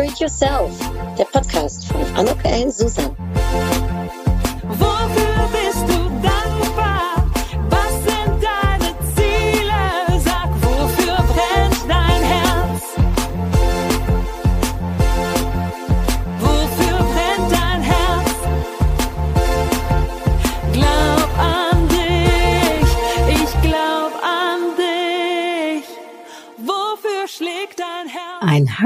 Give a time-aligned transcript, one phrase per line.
[0.00, 0.72] Upgrade Yourself,
[1.18, 2.38] der Podcast von Anok.
[2.70, 3.14] Susan.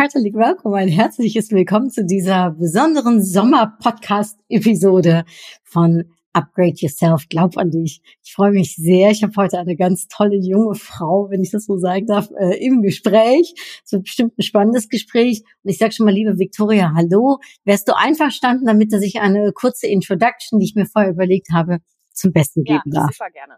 [0.05, 5.25] Herzlich willkommen, ein herzliches Willkommen zu dieser besonderen Sommer-Podcast-Episode
[5.62, 6.05] von
[6.35, 7.27] Upgrade Yourself.
[7.31, 8.03] Glaub an dich.
[8.23, 9.12] Ich freue mich sehr.
[9.12, 12.62] Ich habe heute eine ganz tolle junge Frau, wenn ich das so sagen darf, äh,
[12.62, 13.55] im Gespräch.
[13.83, 15.43] Es wird bestimmt ein spannendes Gespräch.
[15.62, 17.39] Und ich sage schon mal, liebe Victoria, hallo.
[17.65, 21.79] Wärst du einverstanden, damit dass ich eine kurze Introduction, die ich mir vorher überlegt habe,
[22.12, 23.19] zum Besten geben ja, darf?
[23.19, 23.55] Ja, super gerne.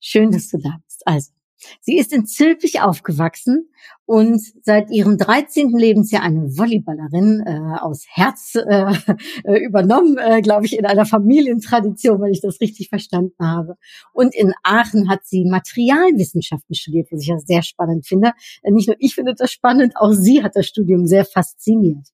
[0.00, 1.00] Schön, dass du da bist.
[1.06, 1.30] Also,
[1.80, 3.70] Sie ist in Zülpich aufgewachsen
[4.04, 5.70] und seit ihrem 13.
[5.70, 8.92] Lebensjahr eine Volleyballerin äh, aus Herz äh,
[9.44, 13.76] äh, übernommen, äh, glaube ich, in einer Familientradition, wenn ich das richtig verstanden habe.
[14.12, 18.32] Und in Aachen hat sie Materialwissenschaften studiert, was ich ja sehr spannend finde.
[18.62, 22.06] Äh, nicht nur ich finde das spannend, auch sie hat das Studium sehr fasziniert.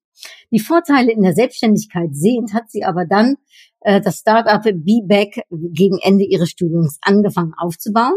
[0.50, 3.36] Die Vorteile in der Selbstständigkeit sehend hat sie aber dann
[3.80, 8.14] äh, das Startup B-Back gegen Ende ihres Studiums angefangen aufzubauen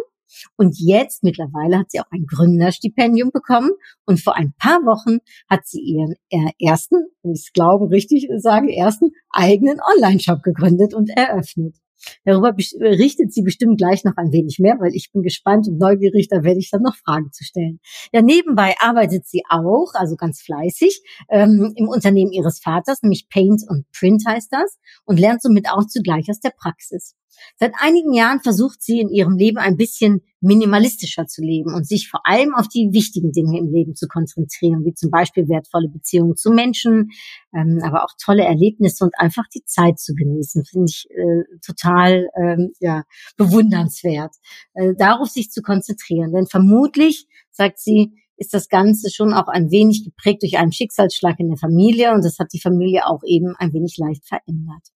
[0.58, 3.72] und jetzt mittlerweile hat sie auch ein Gründerstipendium bekommen
[4.06, 9.12] und vor ein paar Wochen hat sie ihren äh, ersten, ich glaube richtig sage, ersten
[9.30, 11.76] eigenen Online-Shop gegründet und eröffnet.
[12.23, 16.28] Darüber berichtet sie bestimmt gleich noch ein wenig mehr, weil ich bin gespannt und neugierig,
[16.28, 17.80] da werde ich dann noch Fragen zu stellen.
[18.12, 23.64] Ja, nebenbei arbeitet sie auch, also ganz fleißig, ähm, im Unternehmen ihres Vaters, nämlich Paint
[23.68, 27.16] und Print heißt das, und lernt somit auch zugleich aus der Praxis.
[27.58, 32.09] Seit einigen Jahren versucht sie in ihrem Leben ein bisschen minimalistischer zu leben und sich
[32.09, 36.36] vor allem auf die wichtigen Dinge im Leben zu konzentrieren, wie zum Beispiel wertvolle Beziehungen
[36.36, 37.09] zu Menschen,
[37.53, 42.28] ähm, aber auch tolle Erlebnisse und einfach die Zeit zu genießen, finde ich äh, total
[42.38, 43.03] ähm, ja,
[43.38, 44.35] bewundernswert,
[44.73, 46.31] äh, darauf sich zu konzentrieren.
[46.31, 51.40] Denn vermutlich, sagt sie, ist das Ganze schon auch ein wenig geprägt durch einen Schicksalsschlag
[51.40, 54.94] in der Familie und das hat die Familie auch eben ein wenig leicht verändert.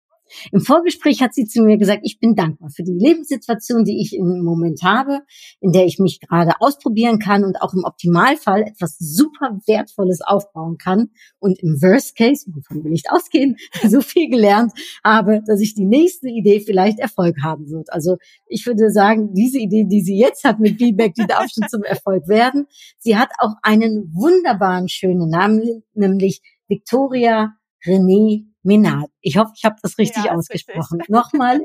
[0.52, 4.16] Im Vorgespräch hat sie zu mir gesagt, ich bin dankbar für die Lebenssituation, die ich
[4.16, 5.22] im Moment habe,
[5.62, 10.78] in der ich mich gerade ausprobieren kann und auch im Optimalfall etwas super Wertvolles aufbauen
[10.78, 11.09] kann
[11.40, 15.85] und im Worst Case, wovon wir nicht ausgehen, so viel gelernt habe, dass ich die
[15.85, 17.91] nächste Idee vielleicht Erfolg haben wird.
[17.91, 21.68] Also ich würde sagen, diese Idee, die sie jetzt hat mit Feedback, die darf schon
[21.69, 22.68] zum Erfolg werden.
[22.97, 29.09] Sie hat auch einen wunderbaren, schönen Namen, nämlich Victoria René Minat.
[29.22, 30.97] Ich hoffe, ich habe das richtig ja, ausgesprochen.
[30.97, 31.09] Richtig.
[31.13, 31.62] Nochmal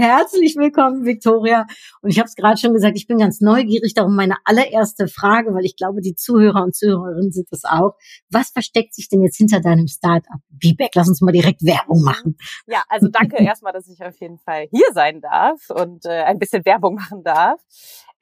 [0.00, 1.66] herzlich willkommen, Victoria.
[2.00, 3.94] Und ich habe es gerade schon gesagt, ich bin ganz neugierig.
[3.94, 7.94] Darum meine allererste Frage, weil ich glaube, die Zuhörer und Zuhörerinnen sind es auch.
[8.30, 10.90] Was versteckt sich denn jetzt hinter deinem Startup B-Back?
[10.94, 12.36] Lass uns mal direkt Werbung machen.
[12.66, 16.38] Ja, also danke erstmal, dass ich auf jeden Fall hier sein darf und äh, ein
[16.38, 17.60] bisschen Werbung machen darf.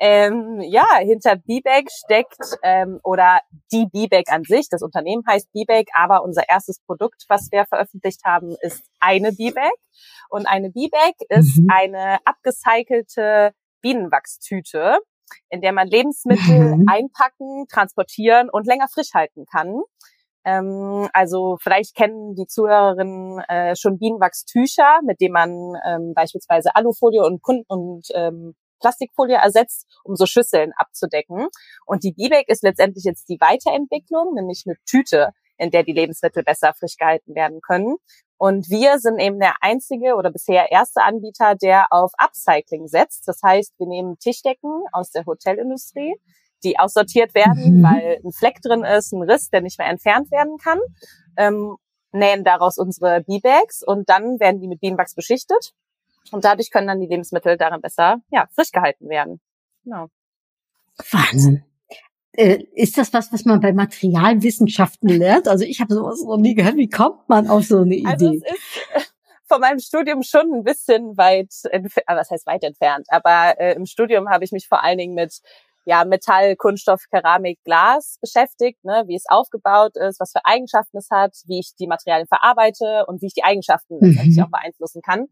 [0.01, 3.41] Ähm, ja, hinter B-Bag steckt ähm, oder
[3.73, 4.69] die B-Bag an sich.
[4.71, 9.73] Das Unternehmen heißt B-Bag, aber unser erstes Produkt, was wir veröffentlicht haben, ist eine B-Bag.
[10.31, 11.69] Und eine B-Bag ist mhm.
[11.71, 14.99] eine abgecycelte Bienenwachstüte,
[15.51, 16.87] in der man Lebensmittel mhm.
[16.89, 19.81] einpacken, transportieren und länger frisch halten kann.
[20.45, 27.23] Ähm, also vielleicht kennen die Zuhörerinnen äh, schon Bienenwachstücher, mit denen man ähm, beispielsweise Alufolie
[27.23, 31.49] und, und ähm, Plastikfolie ersetzt, um so Schüsseln abzudecken.
[31.87, 36.43] Und die B-Bag ist letztendlich jetzt die Weiterentwicklung, nämlich eine Tüte, in der die Lebensmittel
[36.43, 37.97] besser frisch gehalten werden können.
[38.39, 43.27] Und wir sind eben der einzige oder bisher erste Anbieter, der auf Upcycling setzt.
[43.27, 46.15] Das heißt, wir nehmen Tischdecken aus der Hotelindustrie,
[46.63, 47.83] die aussortiert werden, mhm.
[47.83, 50.79] weil ein Fleck drin ist, ein Riss, der nicht mehr entfernt werden kann,
[51.37, 51.77] ähm,
[52.13, 55.75] nähen daraus unsere B-Bags und dann werden die mit Beanbags beschichtet
[56.31, 59.41] und dadurch können dann die Lebensmittel darin besser ja, frisch gehalten werden.
[59.85, 60.09] Genau.
[61.11, 61.65] Wahnsinn.
[62.33, 65.49] Äh, ist das was, was man bei Materialwissenschaften lernt?
[65.49, 66.77] Also ich habe sowas noch nie gehört.
[66.77, 68.07] Wie kommt man auf so eine Idee?
[68.07, 69.15] Also es ist
[69.49, 73.75] von meinem Studium schon ein bisschen weit, entfernt, äh, was heißt weit entfernt, aber äh,
[73.75, 75.41] im Studium habe ich mich vor allen Dingen mit
[75.85, 81.09] ja, Metall, Kunststoff, Keramik, Glas beschäftigt, ne, wie es aufgebaut ist, was für Eigenschaften es
[81.11, 84.43] hat, wie ich die Materialien verarbeite und wie ich die Eigenschaften mhm.
[84.43, 85.29] auch beeinflussen kann.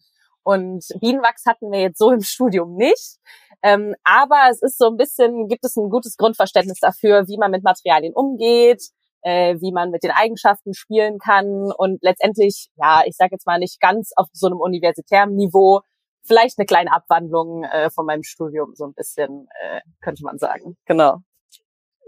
[0.47, 3.19] Und Bienenwachs hatten wir jetzt so im Studium nicht.
[3.63, 7.51] Ähm, aber es ist so ein bisschen, gibt es ein gutes Grundverständnis dafür, wie man
[7.51, 8.81] mit Materialien umgeht,
[9.23, 13.59] äh, wie man mit den Eigenschaften spielen kann und letztendlich, ja, ich sage jetzt mal
[13.59, 15.81] nicht ganz auf so einem universitären Niveau,
[16.23, 20.77] vielleicht eine kleine Abwandlung äh, von meinem Studium, so ein bisschen, äh, könnte man sagen.
[20.85, 21.23] Genau.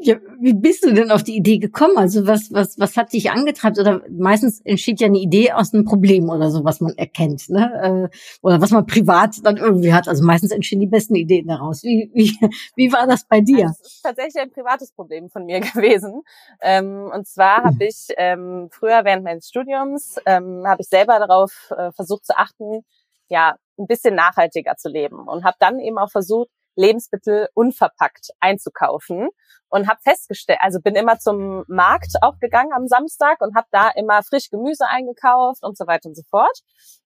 [0.01, 1.99] Ja, wie bist du denn auf die Idee gekommen?
[1.99, 3.81] Also was, was, was hat dich angetreibt?
[3.81, 8.09] Oder meistens entsteht ja eine Idee aus einem Problem oder so, was man erkennt, ne?
[8.13, 10.07] Äh, oder was man privat dann irgendwie hat.
[10.07, 11.83] Also meistens entstehen die besten Ideen daraus.
[11.83, 12.31] Wie, wie,
[12.77, 13.67] wie war das bei dir?
[13.67, 16.23] Also, das ist tatsächlich ein privates Problem von mir gewesen.
[16.63, 21.73] Ähm, und zwar habe ich ähm, früher während meines Studiums ähm, habe ich selber darauf
[21.77, 22.85] äh, versucht zu achten,
[23.29, 29.29] ja, ein bisschen nachhaltiger zu leben und habe dann eben auch versucht, Lebensmittel unverpackt einzukaufen
[29.69, 33.91] und habe festgestellt, also bin immer zum Markt auch gegangen am Samstag und habe da
[33.91, 36.61] immer frisch Gemüse eingekauft und so weiter und so fort.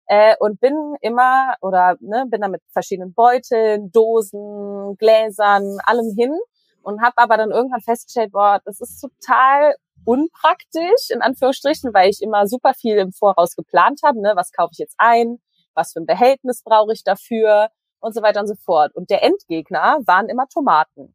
[0.07, 6.37] Äh, und bin immer oder ne, bin da mit verschiedenen Beuteln, Dosen, Gläsern, allem hin
[6.83, 12.21] und habe aber dann irgendwann festgestellt, boah, das ist total unpraktisch in Anführungsstrichen, weil ich
[12.21, 15.39] immer super viel im Voraus geplant habe, ne, was kaufe ich jetzt ein,
[15.75, 17.69] was für ein Behältnis brauche ich dafür
[18.03, 18.95] und so weiter und so fort.
[18.95, 21.15] Und der Endgegner waren immer Tomaten.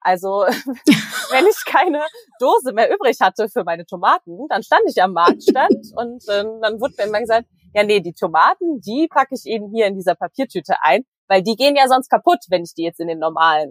[0.00, 0.28] Also
[1.30, 2.02] wenn ich keine
[2.38, 6.80] Dose mehr übrig hatte für meine Tomaten, dann stand ich am Marktstand und äh, dann
[6.80, 10.14] wurde mir immer gesagt, ja nee, die Tomaten, die packe ich eben hier in dieser
[10.14, 13.70] Papiertüte ein, weil die gehen ja sonst kaputt, wenn ich die jetzt in den normalen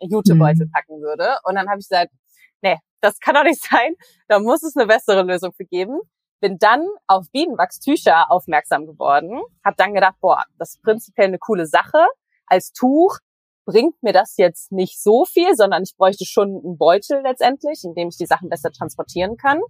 [0.00, 0.70] Jutebeutel mhm.
[0.70, 1.36] packen würde.
[1.44, 2.12] Und dann habe ich gesagt,
[2.62, 3.94] nee, das kann doch nicht sein,
[4.28, 6.00] da muss es eine bessere Lösung für geben
[6.40, 11.66] bin dann auf Bienenwachstücher aufmerksam geworden, habe dann gedacht, boah, das ist prinzipiell eine coole
[11.66, 12.04] Sache.
[12.46, 13.18] Als Tuch
[13.64, 17.94] bringt mir das jetzt nicht so viel, sondern ich bräuchte schon einen Beutel letztendlich, in
[17.94, 19.60] dem ich die Sachen besser transportieren kann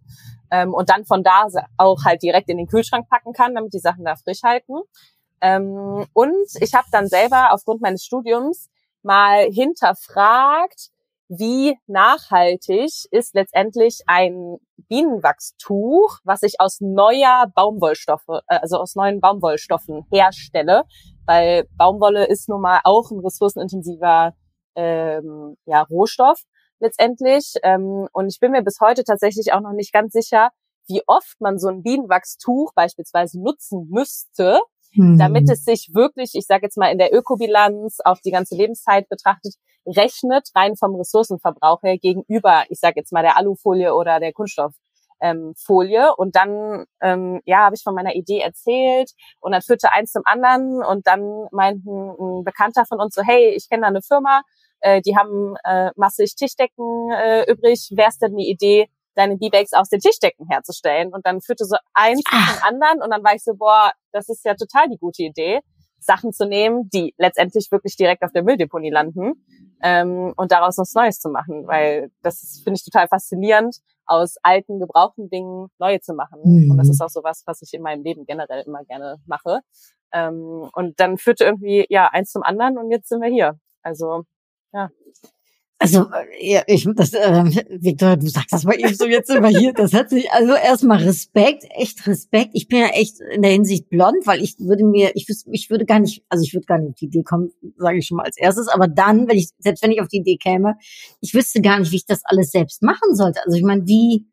[0.51, 1.47] ähm, und dann von da
[1.77, 4.75] auch halt direkt in den Kühlschrank packen kann, damit die Sachen da frisch halten.
[5.41, 8.71] Ähm, und ich habe dann selber aufgrund meines Studiums
[9.03, 10.91] mal hinterfragt,
[11.39, 14.57] wie nachhaltig ist letztendlich ein
[14.89, 20.85] Bienenwachstuch, was ich aus neuer Baumwollstoffe, äh, also aus neuen Baumwollstoffen herstelle,
[21.27, 24.35] weil Baumwolle ist nun mal auch ein ressourcenintensiver
[24.77, 26.43] ähm, ja, Rohstoff
[26.81, 27.55] letztendlich.
[27.63, 30.51] Ähm, und ich bin mir bis heute tatsächlich auch noch nicht ganz sicher,
[30.87, 34.61] wie oft man so ein Bienenwachstuch beispielsweise nutzen müsste,
[34.95, 35.19] mhm.
[35.19, 39.09] damit es sich wirklich, ich sage jetzt mal in der Ökobilanz auf die ganze Lebenszeit
[39.09, 39.55] betrachtet,
[39.87, 44.75] rechnet rein vom Ressourcenverbrauch her gegenüber, ich sage jetzt mal der Alufolie oder der Kunststofffolie.
[45.21, 49.11] Ähm, und dann ähm, ja habe ich von meiner Idee erzählt
[49.41, 53.55] und dann führte eins zum anderen und dann meinten ein Bekannter von uns so hey
[53.55, 54.43] ich kenne da eine Firma
[54.81, 59.89] äh, die haben äh, massig Tischdecken äh, übrig wär's denn die Idee deine B-Bags aus
[59.89, 61.13] den Tischdecken herzustellen.
[61.13, 64.45] Und dann führte so eins zum anderen und dann war ich so, boah, das ist
[64.45, 65.61] ja total die gute Idee,
[65.99, 69.45] Sachen zu nehmen, die letztendlich wirklich direkt auf der Mülldeponie landen
[69.83, 71.67] ähm, und daraus was Neues zu machen.
[71.67, 76.41] Weil das finde ich total faszinierend, aus alten, gebrauchten Dingen neue zu machen.
[76.45, 76.71] Mhm.
[76.71, 79.61] Und das ist auch so was, was ich in meinem Leben generell immer gerne mache.
[80.13, 83.59] Ähm, und dann führte irgendwie ja eins zum anderen und jetzt sind wir hier.
[83.83, 84.25] Also
[84.73, 84.91] ja.
[85.85, 86.07] Also,
[86.41, 87.45] ja, ich, das, äh,
[87.79, 89.75] Victor, du sagst das mal eben so, jetzt wir hier.
[89.75, 92.51] Das hat sich, also erstmal Respekt, echt Respekt.
[92.55, 95.85] Ich bin ja echt in der Hinsicht blond, weil ich würde mir, ich, ich würde
[95.85, 98.25] gar nicht, also ich würde gar nicht auf die Idee kommen, sage ich schon mal
[98.25, 100.77] als erstes, aber dann, wenn ich, selbst wenn ich auf die Idee käme,
[101.21, 103.41] ich wüsste gar nicht, wie ich das alles selbst machen sollte.
[103.45, 104.27] Also ich meine, wie,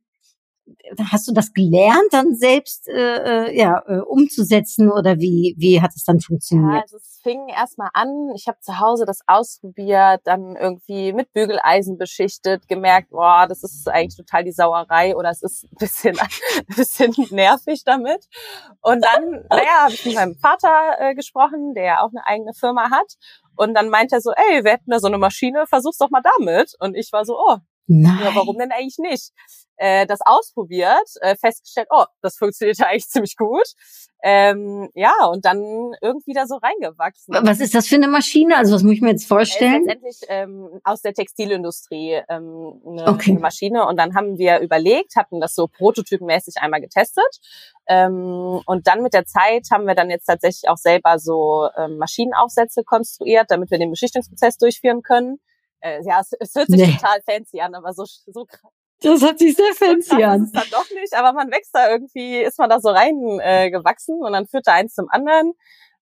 [1.11, 5.91] hast du das gelernt, dann selbst äh, äh, ja, äh, umzusetzen oder wie, wie hat
[5.95, 6.73] es dann funktioniert?
[6.73, 11.33] Ja, also es fing erstmal an, ich habe zu Hause das ausprobiert, dann irgendwie mit
[11.33, 16.19] Bügeleisen beschichtet, gemerkt, boah, das ist eigentlich total die Sauerei oder es ist ein bisschen,
[16.19, 18.27] ein bisschen nervig damit.
[18.81, 22.89] Und dann, naja, habe ich mit meinem Vater äh, gesprochen, der auch eine eigene Firma
[22.89, 23.15] hat.
[23.55, 26.23] Und dann meinte er so, ey, wir hätten da so eine Maschine, versuch's doch mal
[26.37, 26.73] damit.
[26.79, 27.57] Und ich war so, oh,
[27.87, 28.19] Nein.
[28.23, 29.31] Ja, warum denn eigentlich nicht?
[29.77, 33.67] Äh, das ausprobiert, äh, festgestellt, oh, das funktioniert ja eigentlich ziemlich gut.
[34.23, 37.33] Ähm, ja, und dann irgendwie da so reingewachsen.
[37.41, 38.57] Was ist das für eine Maschine?
[38.57, 39.83] Also was muss ich mir jetzt vorstellen?
[39.85, 43.33] letztendlich ähm, aus der Textilindustrie ähm, eine, okay.
[43.33, 43.87] Maschine.
[43.87, 47.39] Und dann haben wir überlegt, hatten das so prototypenmäßig einmal getestet.
[47.87, 51.97] Ähm, und dann mit der Zeit haben wir dann jetzt tatsächlich auch selber so ähm,
[51.97, 55.39] Maschinenaufsätze konstruiert, damit wir den Beschichtungsprozess durchführen können.
[55.81, 56.93] Äh, ja, es, es hört sich nee.
[56.93, 58.45] total fancy an, aber so, so
[59.01, 60.43] das hat sich sehr fancy an.
[60.43, 63.71] Ist dann doch nicht, aber man wächst da irgendwie, ist man da so rein äh,
[63.71, 65.53] gewachsen und dann führte eins zum anderen.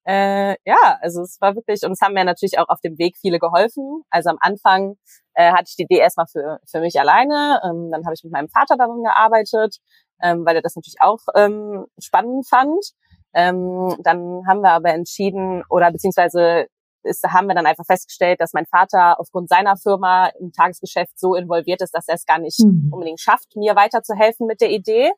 [0.06, 3.16] Äh, ja, also es war wirklich, und es haben mir natürlich auch auf dem Weg
[3.18, 4.04] viele geholfen.
[4.10, 4.96] Also am Anfang
[5.34, 7.62] äh, hatte ich die Idee erstmal für, für mich alleine.
[7.64, 9.78] Ähm, dann habe ich mit meinem Vater daran gearbeitet,
[10.22, 12.84] ähm, weil er das natürlich auch ähm, spannend fand.
[13.34, 16.66] Ähm, dann haben wir aber entschieden, oder beziehungsweise
[17.10, 21.36] ist, haben wir dann einfach festgestellt, dass mein Vater aufgrund seiner Firma im Tagesgeschäft so
[21.36, 22.90] involviert ist, dass er es gar nicht mhm.
[22.94, 25.12] unbedingt schafft, mir weiterzuhelfen mit der Idee.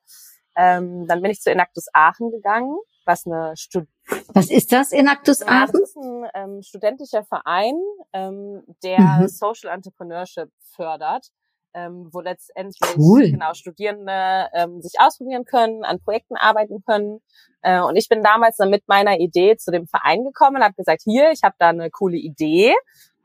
[0.56, 3.88] Ähm, dann bin ich zu Enactus Aachen gegangen, was eine Stud
[4.34, 5.72] Was ist das, Enactus Aachen?
[5.72, 7.76] das ist ein ähm, studentischer Verein,
[8.14, 9.28] ähm, der mhm.
[9.28, 11.28] Social Entrepreneurship fördert.
[11.74, 13.32] Ähm, wo letztendlich Cool.
[13.32, 17.20] genau Studierende ähm, sich ausprobieren können, an Projekten arbeiten können.
[17.62, 20.76] Äh, und ich bin damals dann mit meiner Idee zu dem Verein gekommen und habe
[20.76, 22.74] gesagt, hier, ich habe da eine coole Idee.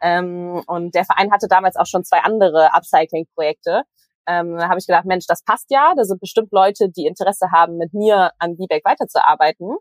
[0.01, 3.83] Ähm, und der Verein hatte damals auch schon zwei andere Upcycling-Projekte.
[4.27, 5.95] Ähm, da habe ich gedacht, Mensch, das passt ja.
[5.97, 9.77] Da sind bestimmt Leute, die Interesse haben, mit mir an B-Bag weiterzuarbeiten.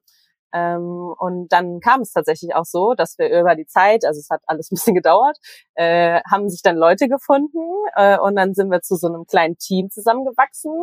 [0.53, 4.29] Ähm, und dann kam es tatsächlich auch so, dass wir über die Zeit, also es
[4.29, 5.37] hat alles ein bisschen gedauert,
[5.75, 7.59] äh, haben sich dann Leute gefunden
[7.95, 10.73] äh, und dann sind wir zu so einem kleinen Team zusammengewachsen,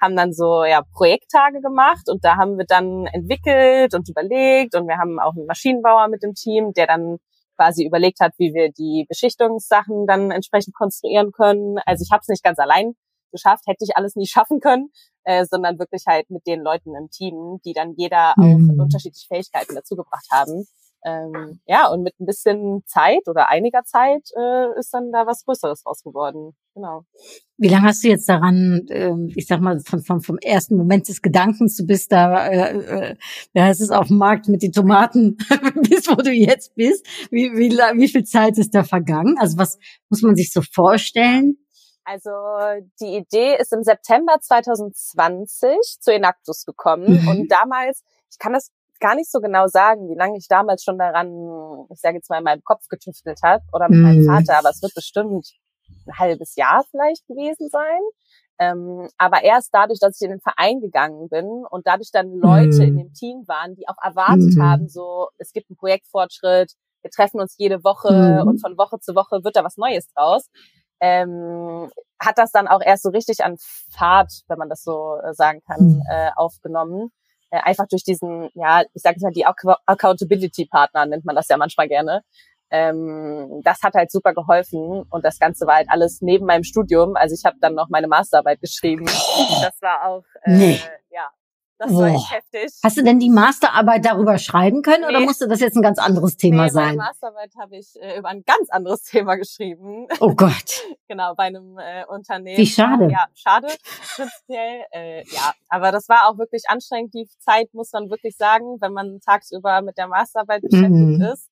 [0.00, 4.86] haben dann so ja Projekttage gemacht und da haben wir dann entwickelt und überlegt und
[4.86, 7.18] wir haben auch einen Maschinenbauer mit dem Team, der dann
[7.56, 11.78] quasi überlegt hat, wie wir die Beschichtungssachen dann entsprechend konstruieren können.
[11.86, 12.94] Also ich habe es nicht ganz allein
[13.32, 14.90] geschafft, hätte ich alles nie schaffen können,
[15.24, 18.80] äh, sondern wirklich halt mit den Leuten im Team, die dann jeder auch Mhm.
[18.80, 20.66] unterschiedliche Fähigkeiten dazugebracht haben.
[21.04, 25.44] Ähm, ja, und mit ein bisschen Zeit oder einiger Zeit äh, ist dann da was
[25.44, 26.56] Größeres raus geworden.
[26.74, 27.04] Genau.
[27.58, 31.06] Wie lange hast du jetzt daran, ähm, ich sag mal, von, von, vom ersten Moment
[31.08, 33.16] des Gedankens, du bist da, äh, äh,
[33.56, 35.36] heißt es, auf dem Markt mit den Tomaten,
[35.88, 39.36] bis wo du jetzt bist, wie, wie, wie viel Zeit ist da vergangen?
[39.38, 39.78] Also was
[40.10, 41.56] muss man sich so vorstellen?
[42.08, 42.30] Also
[43.00, 47.28] die Idee ist im September 2020 zu Enactus gekommen Mhm.
[47.28, 48.70] und damals, ich kann das
[49.00, 51.26] gar nicht so genau sagen, wie lange ich damals schon daran,
[51.90, 54.26] ich sage jetzt mal, in meinem Kopf getüftelt habe oder mit meinem Mhm.
[54.26, 55.52] Vater, aber es wird bestimmt
[56.06, 58.00] ein halbes Jahr vielleicht gewesen sein.
[58.58, 62.82] Ähm, aber erst dadurch, dass ich in den Verein gegangen bin und dadurch dann Leute
[62.84, 62.88] Mhm.
[62.88, 64.62] in dem Team waren, die auch erwartet Mhm.
[64.62, 66.72] haben, so es gibt einen Projektfortschritt,
[67.02, 68.48] wir treffen uns jede Woche Mhm.
[68.48, 70.48] und von Woche zu Woche wird da was Neues draus.
[71.00, 73.56] Ähm, hat das dann auch erst so richtig an
[73.92, 76.02] Fahrt, wenn man das so äh, sagen kann, Mhm.
[76.10, 77.10] äh, aufgenommen.
[77.50, 81.56] Äh, einfach durch diesen, ja, ich sage mal, die Ac Accountability-Partner nennt man das ja
[81.56, 82.22] manchmal gerne.
[82.70, 87.14] Ähm, das hat halt super geholfen und das Ganze war halt alles neben meinem Studium.
[87.14, 89.04] Also ich habe dann noch meine Masterarbeit geschrieben.
[89.06, 90.80] Das war auch, äh, Nee.
[91.78, 92.72] Das war echt heftig.
[92.82, 95.26] Hast du denn die Masterarbeit darüber schreiben können oder Nee.
[95.26, 96.96] musste das jetzt ein ganz anderes Thema nee, sein?
[96.96, 100.06] Meine Masterarbeit habe ich äh, über ein ganz anderes Thema geschrieben.
[100.20, 100.82] Oh Gott.
[101.08, 102.56] genau, bei einem äh, Unternehmen.
[102.56, 103.08] Wie schade.
[103.10, 103.68] Ja, schade,
[104.14, 104.84] prinzipiell.
[104.92, 107.14] Äh, ja, aber das war auch wirklich anstrengend.
[107.14, 111.20] Die Zeit muss man wirklich sagen, wenn man tagsüber mit der Masterarbeit beschäftigt Mhm.
[111.22, 111.50] ist.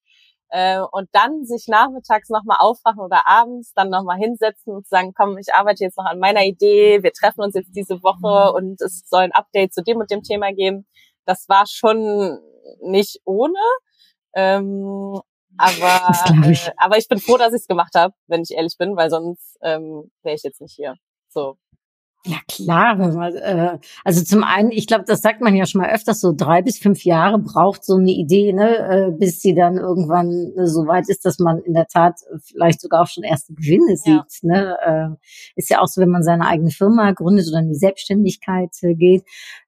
[0.56, 5.36] Äh, und dann sich nachmittags nochmal aufwachen oder abends dann nochmal hinsetzen und sagen, komm,
[5.36, 8.54] ich arbeite jetzt noch an meiner Idee, wir treffen uns jetzt diese Woche Mhm.
[8.56, 10.86] und es soll ein Update zu dem und dem Thema geben.
[11.26, 12.38] Das war schon
[12.82, 13.58] nicht ohne.
[14.34, 15.20] Ähm,
[15.58, 16.00] aber,
[16.52, 16.68] ich.
[16.68, 19.10] Äh, aber ich bin froh, dass ich es gemacht habe, wenn ich ehrlich bin, weil
[19.10, 20.94] sonst ähm, wäre ich jetzt nicht hier.
[21.30, 21.56] So.
[22.26, 25.82] Ja klar, wenn man, äh, also zum einen, ich glaube, das sagt man ja schon
[25.82, 29.54] mal öfters, so drei bis fünf Jahre braucht so eine Idee, ne, äh, bis sie
[29.54, 33.24] dann irgendwann äh, so weit ist, dass man in der Tat vielleicht sogar auch schon
[33.24, 34.24] erste Gewinne Ja.
[34.26, 34.42] sieht.
[34.42, 34.76] Ne?
[34.86, 35.16] Äh,
[35.56, 38.94] ist ja auch so, wenn man seine eigene Firma gründet oder in die Selbstständigkeit äh,
[38.94, 39.24] geht.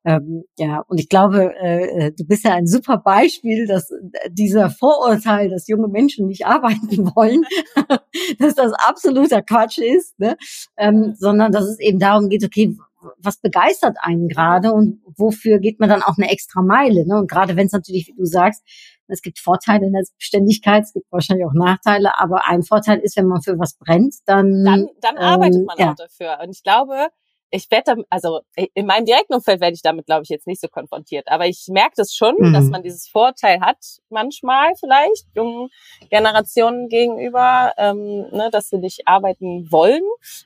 [0.06, 4.30] Ähm, ja, und ich glaube, äh, äh, du bist ja ein super Beispiel, dass äh,
[4.30, 7.42] dieser Vorurteil, dass junge Menschen nicht arbeiten wollen,
[8.38, 10.36] dass das absoluter Quatsch ist, ne?
[10.78, 12.76] ähm, sondern dass es eben darum geht, okay,
[13.18, 17.06] was begeistert einen gerade und wofür geht man dann auch eine extra Meile?
[17.06, 17.18] Ne?
[17.18, 18.62] Und gerade wenn es natürlich, wie du sagst,
[19.08, 23.16] es gibt Vorteile in der Selbstständigkeit, es gibt wahrscheinlich auch Nachteile, aber ein Vorteil ist,
[23.16, 25.90] wenn man für was brennt, dann, Dann, dann arbeitet ähm, man ja.
[25.92, 26.38] auch dafür.
[26.42, 27.08] Und ich glaube,
[27.50, 28.40] ich werde, also
[28.74, 31.28] in meinem direkten Umfeld werde ich damit, glaube ich, jetzt nicht so konfrontiert.
[31.28, 32.52] Aber ich merke das schon, Mhm.
[32.52, 35.68] dass man dieses Vorteil hat, manchmal vielleicht jungen
[36.10, 40.02] Generationen gegenüber, ähm, ne, dass sie nicht arbeiten wollen.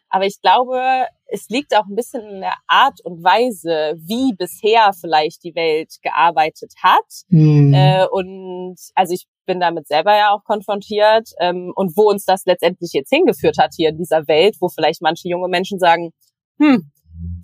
[0.09, 4.92] Aber ich glaube, es liegt auch ein bisschen in der Art und Weise, wie bisher
[4.92, 7.04] vielleicht die Welt gearbeitet hat.
[7.28, 7.73] Hm.
[7.73, 12.45] Äh, und also ich bin damit selber ja auch konfrontiert ähm, und wo uns das
[12.45, 16.12] letztendlich jetzt hingeführt hat hier in dieser Welt, wo vielleicht manche junge Menschen sagen,
[16.61, 16.90] hm,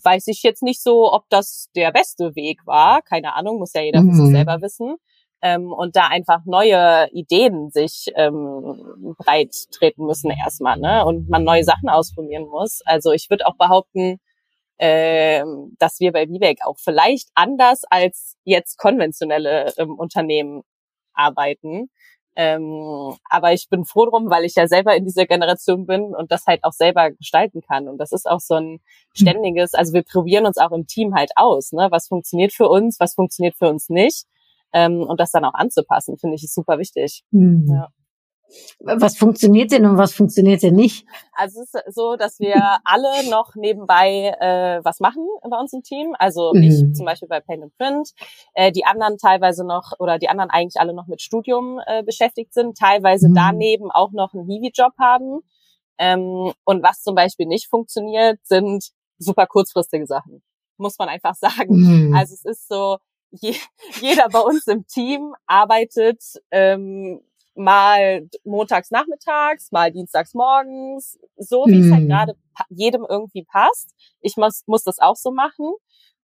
[0.05, 3.03] weiß ich jetzt nicht so, ob das der beste Weg war.
[3.03, 4.33] Keine Ahnung, muss ja jeder für sich Mhm.
[4.33, 4.97] selber wissen.
[5.43, 11.05] Ähm, und da einfach neue Ideen sich ähm, breit treten müssen erstmal, ne?
[11.05, 12.81] Und man neue Sachen ausprobieren muss.
[12.87, 14.19] Also ich würde auch behaupten,
[14.79, 20.63] ähm, dass wir bei Vibec auch vielleicht anders als jetzt konventionelle ähm, Unternehmen
[21.15, 21.91] arbeiten.
[22.37, 26.31] Ähm, aber ich bin froh drum, weil ich ja selber in dieser Generation bin und
[26.31, 27.89] das halt auch selber gestalten kann.
[27.89, 28.81] Und das ist auch so ein
[29.15, 31.89] ständiges, also wir probieren uns auch im Team halt aus, ne?
[31.91, 34.27] Was funktioniert für uns, was funktioniert für uns nicht.
[34.73, 37.25] Ähm, und das dann auch anzupassen, finde ich, ist super wichtig.
[37.33, 37.67] Hm.
[37.69, 37.89] Ja.
[38.81, 41.07] Was funktioniert denn und was funktioniert denn nicht?
[41.33, 45.83] Also es ist so, dass wir alle noch nebenbei äh, was machen bei uns im
[45.83, 46.15] Team.
[46.19, 46.63] Also Mhm.
[46.63, 48.11] ich zum Beispiel bei Paint and Print,
[48.55, 52.55] äh, die anderen teilweise noch oder die anderen eigentlich alle noch mit Studium äh, beschäftigt
[52.55, 53.35] sind, teilweise Mhm.
[53.35, 55.41] daneben auch noch einen Hiwi-Job haben.
[55.99, 60.43] Ähm, und was zum Beispiel nicht funktioniert, sind super kurzfristige Sachen.
[60.77, 61.35] Muss man einfach
[61.69, 61.75] sagen.
[62.09, 62.15] Mhm.
[62.15, 62.99] Also es ist so,
[63.31, 63.55] je,
[64.01, 67.21] jeder bei uns im Team arbeitet ähm,
[67.57, 71.85] mal montags nachmittags, mal dienstags morgens, so wie mhm.
[71.85, 72.09] es halt mhm.
[72.09, 72.37] gerade
[72.69, 73.95] jedem irgendwie passt.
[74.21, 75.73] Ich muss, muss das auch so machen.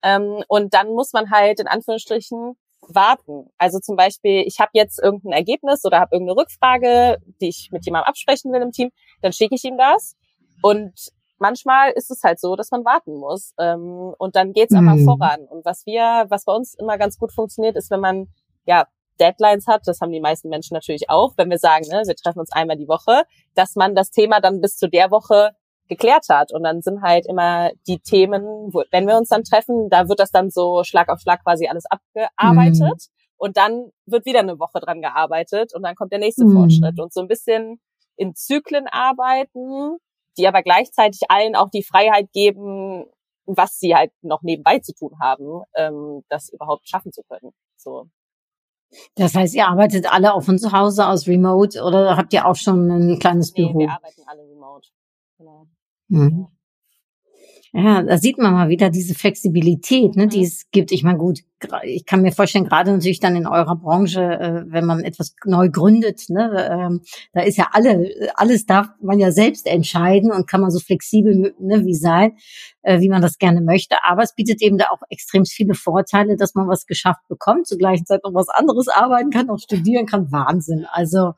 [0.03, 2.57] Ähm, und dann muss man halt in Anführungsstrichen
[2.89, 3.51] warten.
[3.59, 7.85] Also zum Beispiel, ich habe jetzt irgendein Ergebnis oder habe irgendeine Rückfrage, die ich mit
[7.85, 8.91] jemandem absprechen will im Team,
[9.23, 10.15] dann schicke ich ihm das.
[10.63, 10.93] Und
[11.39, 13.53] manchmal ist es halt so, dass man warten muss.
[13.59, 14.89] Ähm, und dann geht's mhm.
[14.89, 15.41] aber voran.
[15.49, 18.29] Und was wir, was bei uns immer ganz gut funktioniert, ist, wenn man
[18.65, 22.17] ja Deadlines hat, das haben die meisten Menschen natürlich auch, wenn wir sagen, ne, wir
[22.17, 25.53] treffen uns einmal die Woche, dass man das Thema dann bis zu der Woche
[25.89, 26.53] geklärt hat.
[26.53, 28.43] Und dann sind halt immer die Themen,
[28.73, 31.67] wo, wenn wir uns dann treffen, da wird das dann so Schlag auf Schlag quasi
[31.69, 32.81] alles abgearbeitet.
[32.81, 33.17] Mhm.
[33.39, 36.55] Und dann wird wieder eine Woche dran gearbeitet und dann kommt der nächste mhm.
[36.55, 36.99] Fortschritt.
[36.99, 37.81] Und so ein bisschen
[38.17, 39.99] in Zyklen arbeiten,
[40.39, 43.05] die aber gleichzeitig allen auch die Freiheit geben,
[43.45, 47.53] was sie halt noch nebenbei zu tun haben, ähm, das überhaupt schaffen zu können.
[47.77, 48.09] So.
[49.15, 52.57] Das heißt, ihr arbeitet alle auch von zu Hause aus remote oder habt ihr auch
[52.57, 53.79] schon ein kleines Büro?
[53.79, 54.89] Nee, wir arbeiten alle remote.
[55.39, 55.67] Genau.
[56.09, 56.49] Mhm.
[57.79, 60.45] Ja, da sieht man mal wieder diese Flexibilität, ne, die mhm.
[60.45, 60.93] es gibt.
[60.93, 61.41] Ich meine, gut,
[61.85, 65.69] ich kann mir vorstellen, gerade natürlich dann in eurer Branche, äh, wenn man etwas neu
[65.69, 67.03] gründet, ne, ähm,
[67.35, 71.55] da ist ja alle, alles darf man ja selbst entscheiden und kann man so flexibel
[71.61, 72.39] ne, wie sein,
[72.81, 73.97] äh, wie man das gerne möchte.
[74.05, 77.77] Aber es bietet eben da auch extrem viele Vorteile, dass man was geschafft bekommt, zur
[77.77, 80.33] gleichen Zeit noch was anderes arbeiten kann, auch studieren kann.
[80.33, 80.87] Wahnsinn.
[80.91, 81.33] Also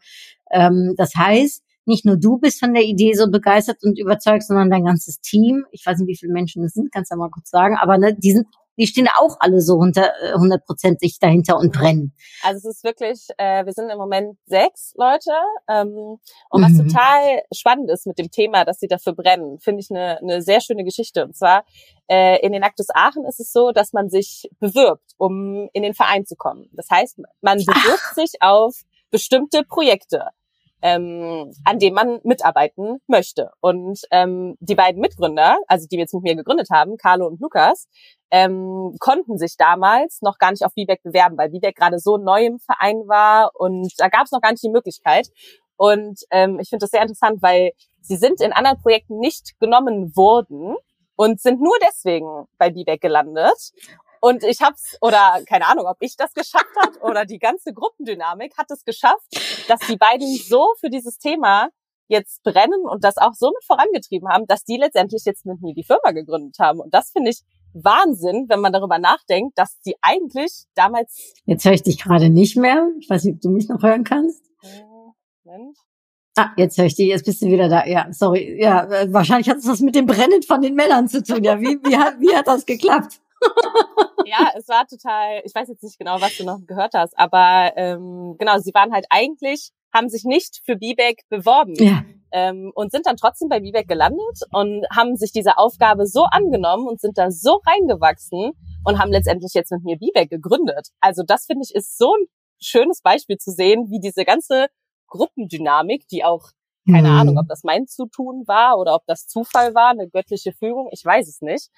[0.52, 4.70] ähm, das heißt, nicht nur du bist von der Idee so begeistert und überzeugt, sondern
[4.70, 5.64] dein ganzes Team.
[5.72, 7.98] Ich weiß nicht, wie viele Menschen es sind, kannst du ja mal kurz sagen, aber
[7.98, 8.46] ne, die sind
[8.78, 12.14] die stehen auch alle so äh, hundertprozentig dahinter und brennen.
[12.42, 15.32] Also es ist wirklich, äh, wir sind im Moment sechs Leute
[15.68, 16.18] ähm,
[16.48, 16.88] und was mhm.
[16.88, 20.60] total spannend ist mit dem Thema, dass sie dafür brennen, finde ich eine, eine sehr
[20.60, 21.24] schöne Geschichte.
[21.24, 21.64] Und zwar
[22.06, 25.94] äh, in den Actus Aachen ist es so, dass man sich bewirbt, um in den
[25.94, 26.70] Verein zu kommen.
[26.72, 28.14] Das heißt, man bewirbt Ach.
[28.14, 28.76] sich auf
[29.10, 30.28] bestimmte Projekte
[30.82, 33.50] ähm, an dem man mitarbeiten möchte.
[33.60, 37.40] Und ähm, die beiden Mitgründer, also die wir jetzt mit mir gegründet haben, Carlo und
[37.40, 37.88] Lukas,
[38.30, 42.44] ähm, konnten sich damals noch gar nicht auf Vibeck bewerben, weil Vibeck gerade so neu
[42.44, 45.28] im Verein war und da gab es noch gar nicht die Möglichkeit.
[45.76, 50.14] Und ähm, ich finde das sehr interessant, weil sie sind in anderen Projekten nicht genommen
[50.16, 50.76] worden
[51.16, 53.72] und sind nur deswegen bei Vibeck gelandet.
[54.20, 58.56] Und ich hab's, oder keine Ahnung, ob ich das geschafft hat oder die ganze Gruppendynamik
[58.56, 59.26] hat es geschafft,
[59.68, 61.68] dass die beiden so für dieses Thema
[62.08, 65.74] jetzt brennen und das auch so mit vorangetrieben haben, dass die letztendlich jetzt mit mir
[65.74, 66.80] die Firma gegründet haben.
[66.80, 67.42] Und das finde ich
[67.74, 71.34] Wahnsinn, wenn man darüber nachdenkt, dass sie eigentlich damals.
[71.44, 72.88] Jetzt höre ich dich gerade nicht mehr.
[72.98, 74.42] Ich weiß nicht, ob du mich noch hören kannst.
[75.44, 75.76] Moment.
[76.36, 77.84] Ah, jetzt höre ich dich, jetzt bist du wieder da.
[77.84, 78.60] Ja, sorry.
[78.60, 81.42] Ja, äh, wahrscheinlich hat es was mit dem Brennen von den Männern zu tun.
[81.42, 83.20] Ja, wie, wie, hat, wie hat das geklappt?
[84.24, 87.72] Ja, es war total, ich weiß jetzt nicht genau, was du noch gehört hast, aber
[87.76, 91.74] ähm, genau, sie waren halt eigentlich, haben sich nicht für B-Bag beworben.
[91.78, 92.02] Ja.
[92.30, 96.86] Ähm, und sind dann trotzdem bei B-Bag gelandet und haben sich diese Aufgabe so angenommen
[96.86, 98.52] und sind da so reingewachsen
[98.84, 100.88] und haben letztendlich jetzt mit mir B-Bag gegründet.
[101.00, 102.26] Also das finde ich ist so ein
[102.60, 104.66] schönes Beispiel zu sehen, wie diese ganze
[105.06, 106.50] Gruppendynamik, die auch
[106.90, 107.16] keine mhm.
[107.16, 111.04] Ahnung, ob das mein Zutun war oder ob das Zufall war, eine göttliche Führung, ich
[111.04, 111.68] weiß es nicht.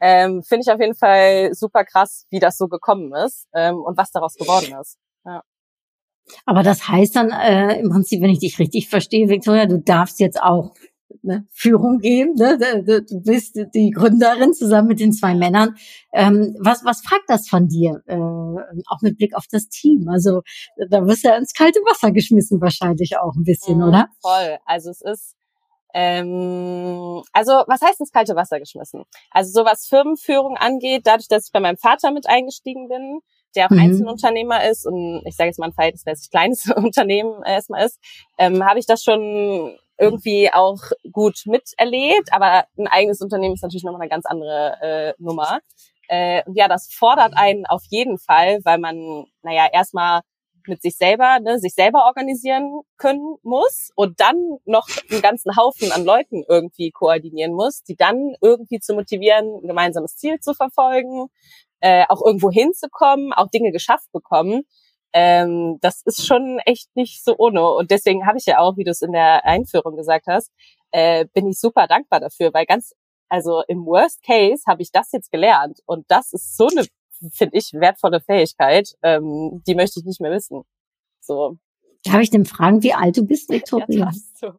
[0.00, 3.96] Ähm, Finde ich auf jeden Fall super krass, wie das so gekommen ist ähm, und
[3.96, 4.98] was daraus geworden ist.
[5.24, 5.42] Ja.
[6.44, 10.20] Aber das heißt dann äh, im Prinzip, wenn ich dich richtig verstehe, Victoria, du darfst
[10.20, 10.74] jetzt auch
[11.22, 12.34] ne, Führung geben.
[12.34, 12.58] Ne?
[13.08, 15.76] Du bist die Gründerin zusammen mit den zwei Männern.
[16.12, 18.02] Ähm, was, was fragt das von dir?
[18.06, 20.08] Äh, auch mit Blick auf das Team.
[20.08, 20.42] Also
[20.90, 24.08] da wirst du ja ins kalte Wasser geschmissen wahrscheinlich auch ein bisschen, mhm, oder?
[24.20, 24.58] Voll.
[24.64, 25.35] Also es ist
[25.98, 29.04] ähm, also was heißt ins kalte Wasser geschmissen?
[29.30, 33.20] Also so was Firmenführung angeht, dadurch, dass ich bei meinem Vater mit eingestiegen bin,
[33.54, 33.78] der auch mhm.
[33.78, 37.98] Einzelunternehmer ist und ich sage jetzt mal ein verhältnismäßig kleines Unternehmen erstmal ist,
[38.36, 43.84] ähm, habe ich das schon irgendwie auch gut miterlebt, aber ein eigenes Unternehmen ist natürlich
[43.84, 45.60] nochmal eine ganz andere äh, Nummer.
[46.08, 50.20] Äh, ja, das fordert einen auf jeden Fall, weil man, naja, erstmal
[50.68, 55.92] mit sich selber, ne, sich selber organisieren können muss und dann noch einen ganzen Haufen
[55.92, 61.28] an Leuten irgendwie koordinieren muss, die dann irgendwie zu motivieren, ein gemeinsames Ziel zu verfolgen,
[61.80, 64.62] äh, auch irgendwo hinzukommen, auch Dinge geschafft bekommen.
[65.12, 67.66] Ähm, das ist schon echt nicht so ohne.
[67.70, 70.50] Und deswegen habe ich ja auch, wie du es in der Einführung gesagt hast,
[70.90, 72.92] äh, bin ich super dankbar dafür, weil ganz,
[73.28, 75.80] also im Worst Case habe ich das jetzt gelernt.
[75.86, 76.86] Und das ist so eine
[77.32, 78.94] finde ich, wertvolle Fähigkeit.
[79.02, 80.62] Ähm, die möchte ich nicht mehr wissen.
[81.20, 81.58] So.
[82.04, 84.10] Darf ich denn fragen, wie alt du bist, Victoria?
[84.40, 84.54] Ja,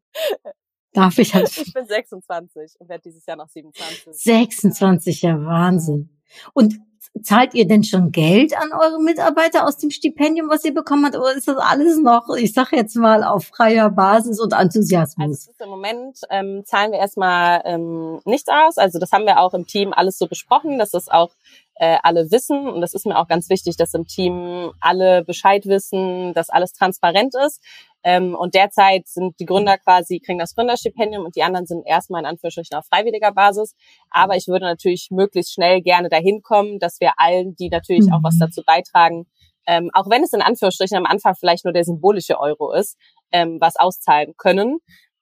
[0.94, 1.48] Darf ich halt?
[1.58, 4.14] Ich bin 26 und werde dieses Jahr noch 27.
[4.14, 6.10] 26, ja Wahnsinn.
[6.54, 6.80] Und
[7.24, 11.16] zahlt ihr denn schon Geld an eure Mitarbeiter aus dem Stipendium, was ihr bekommen habt,
[11.16, 15.48] oder ist das alles noch, ich sage jetzt mal, auf freier Basis und Enthusiasmus?
[15.48, 18.78] Also im Moment ähm, zahlen wir erstmal ähm, nichts aus.
[18.78, 21.32] Also das haben wir auch im Team alles so besprochen, dass das auch
[21.80, 22.68] äh, alle wissen.
[22.68, 26.74] Und das ist mir auch ganz wichtig, dass im Team alle Bescheid wissen, dass alles
[26.74, 27.62] transparent ist.
[28.04, 32.22] Ähm, und derzeit sind die Gründer quasi, kriegen das Gründerstipendium und die anderen sind erstmal
[32.22, 33.76] in Anführungsstrichen auf freiwilliger Basis.
[34.10, 38.24] Aber ich würde natürlich möglichst schnell gerne dahin kommen, dass wir allen, die natürlich auch
[38.24, 38.40] was mhm.
[38.40, 39.26] dazu beitragen,
[39.68, 42.98] ähm, auch wenn es in Anführungsstrichen am Anfang vielleicht nur der symbolische Euro ist,
[43.32, 44.80] ähm, was auszahlen können.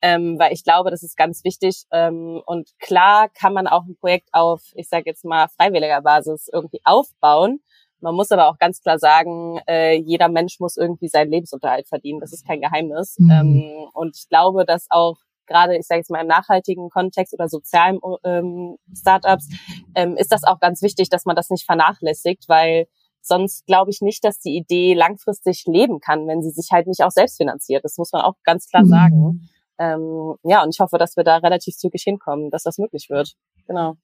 [0.07, 1.85] Ähm, weil ich glaube, das ist ganz wichtig.
[1.91, 6.47] Ähm, und klar kann man auch ein Projekt auf, ich sage jetzt mal, freiwilliger Basis
[6.53, 7.59] irgendwie aufbauen.
[8.01, 12.19] Man muss aber auch ganz klar sagen, äh, jeder Mensch muss irgendwie seinen Lebensunterhalt verdienen.
[12.19, 13.15] Das ist kein Geheimnis.
[13.17, 13.31] Mhm.
[13.31, 17.49] Ähm, und ich glaube, dass auch gerade, ich sage jetzt mal im nachhaltigen Kontext oder
[17.49, 19.49] sozialen ähm, Startups,
[19.95, 22.85] ähm, ist das auch ganz wichtig, dass man das nicht vernachlässigt, weil
[23.21, 27.01] sonst glaube ich nicht, dass die Idee langfristig leben kann, wenn sie sich halt nicht
[27.01, 27.83] auch selbst finanziert.
[27.83, 28.89] Das muss man auch ganz klar mhm.
[28.89, 29.49] sagen.
[29.79, 33.33] Ähm, ja, und ich hoffe, dass wir da relativ zügig hinkommen, dass das möglich wird.
[33.67, 33.95] Genau.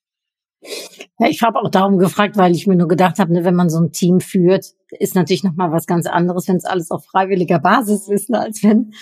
[1.17, 3.69] Ja, ich habe auch darum gefragt, weil ich mir nur gedacht habe, ne, wenn man
[3.69, 7.05] so ein Team führt, ist natürlich noch mal was ganz anderes, wenn es alles auf
[7.05, 8.93] freiwilliger Basis ist, ne, als wenn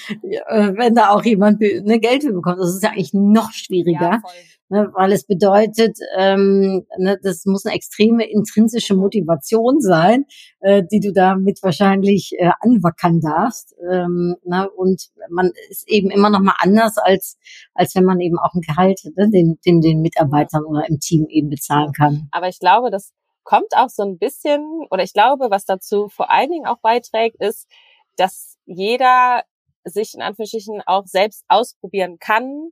[0.47, 2.59] äh, wenn da auch jemand ne, Geld für bekommt.
[2.59, 4.11] Das ist ja eigentlich noch schwieriger.
[4.11, 4.21] Ja,
[4.69, 10.25] ne, weil es bedeutet, ähm, ne, das muss eine extreme intrinsische Motivation sein,
[10.61, 13.75] äh, die du damit wahrscheinlich äh, anwackern darfst.
[13.91, 17.37] Ähm, ne, und man ist eben immer noch mal anders als
[17.73, 21.27] als wenn man eben auch ein Gehalt ne, den, den den Mitarbeitern oder im Team
[21.29, 22.29] eben bezahlen kann.
[22.31, 26.29] Aber ich glaube, das kommt auch so ein bisschen, oder ich glaube, was dazu vor
[26.29, 27.67] allen Dingen auch beiträgt, ist,
[28.15, 29.43] dass jeder
[29.85, 32.69] sich in Anführungsstrichen auch selbst ausprobieren kann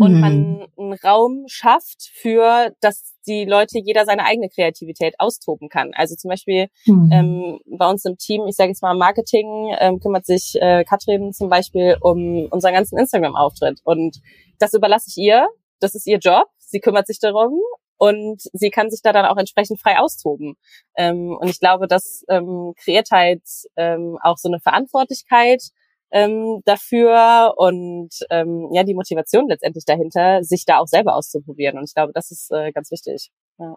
[0.00, 0.20] und mhm.
[0.20, 5.90] man einen Raum schafft für, dass die Leute jeder seine eigene Kreativität austoben kann.
[5.94, 7.10] Also zum Beispiel mhm.
[7.12, 11.34] ähm, bei uns im Team, ich sage jetzt mal Marketing, ähm, kümmert sich äh, Katrin
[11.34, 14.16] zum Beispiel um unseren ganzen Instagram-Auftritt und
[14.58, 15.48] das überlasse ich ihr.
[15.80, 16.46] Das ist ihr Job.
[16.58, 17.60] Sie kümmert sich darum
[17.98, 20.56] und sie kann sich da dann auch entsprechend frei austoben.
[20.96, 23.42] Ähm, und ich glaube, das ähm, kreiert halt
[23.76, 25.62] ähm, auch so eine Verantwortlichkeit
[26.12, 31.78] ähm, dafür und ähm, ja die Motivation letztendlich dahinter, sich da auch selber auszuprobieren.
[31.78, 33.30] Und ich glaube, das ist äh, ganz wichtig.
[33.58, 33.76] Ja.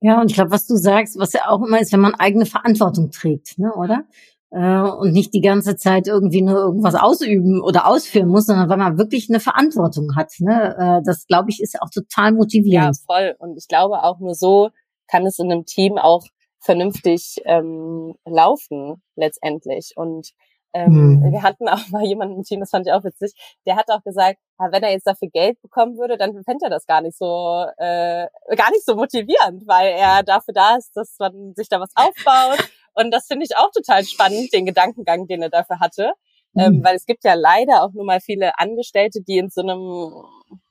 [0.00, 2.46] Ja, und ich glaube, was du sagst, was ja auch immer ist, wenn man eigene
[2.46, 4.04] Verantwortung trägt, ne, oder?
[4.52, 8.78] Äh, und nicht die ganze Zeit irgendwie nur irgendwas ausüben oder ausführen muss, sondern weil
[8.78, 10.32] man wirklich eine Verantwortung hat.
[10.40, 10.76] Ne?
[10.76, 12.96] Äh, das, glaube ich, ist auch total motivierend.
[12.96, 13.36] Ja, voll.
[13.38, 14.70] Und ich glaube auch nur so
[15.08, 16.24] kann es in einem Team auch
[16.60, 19.92] vernünftig ähm, laufen letztendlich.
[19.96, 20.30] Und
[20.72, 21.32] ähm, mhm.
[21.32, 23.32] Wir hatten auch mal jemanden im Team, das fand ich auch witzig,
[23.66, 24.38] der hat auch gesagt,
[24.70, 28.26] wenn er jetzt dafür Geld bekommen würde, dann fände er das gar nicht so, äh,
[28.56, 32.68] gar nicht so motivierend, weil er dafür da ist, dass man sich da was aufbaut.
[32.94, 36.12] Und das finde ich auch total spannend, den Gedankengang, den er dafür hatte.
[36.52, 36.62] Mhm.
[36.62, 40.12] Ähm, weil es gibt ja leider auch nur mal viele Angestellte, die in so einem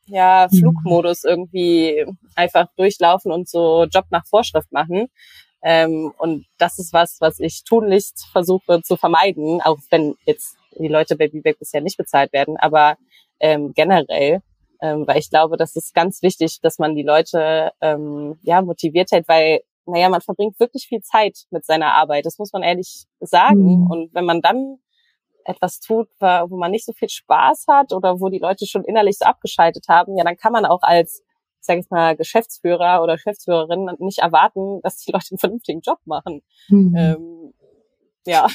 [0.05, 0.57] ja, mhm.
[0.57, 5.07] Flugmodus irgendwie einfach durchlaufen und so Job nach Vorschrift machen.
[5.61, 10.87] Ähm, und das ist was, was ich tunlichst versuche zu vermeiden, auch wenn jetzt die
[10.87, 12.97] Leute bei Bibeck bisher nicht bezahlt werden, aber
[13.39, 14.41] ähm, generell,
[14.81, 19.11] ähm, weil ich glaube, das ist ganz wichtig, dass man die Leute ähm, ja motiviert
[19.11, 23.05] hält, weil naja, man verbringt wirklich viel Zeit mit seiner Arbeit, das muss man ehrlich
[23.19, 23.83] sagen.
[23.83, 23.91] Mhm.
[23.91, 24.77] Und wenn man dann
[25.45, 29.17] etwas tut, wo man nicht so viel Spaß hat oder wo die Leute schon innerlich
[29.17, 31.23] so abgeschaltet haben, ja, dann kann man auch als
[31.61, 36.41] sage ich mal, Geschäftsführer oder Geschäftsführerin nicht erwarten, dass die Leute einen vernünftigen Job machen.
[36.69, 36.95] Mhm.
[36.95, 37.53] Ähm,
[38.25, 38.47] ja.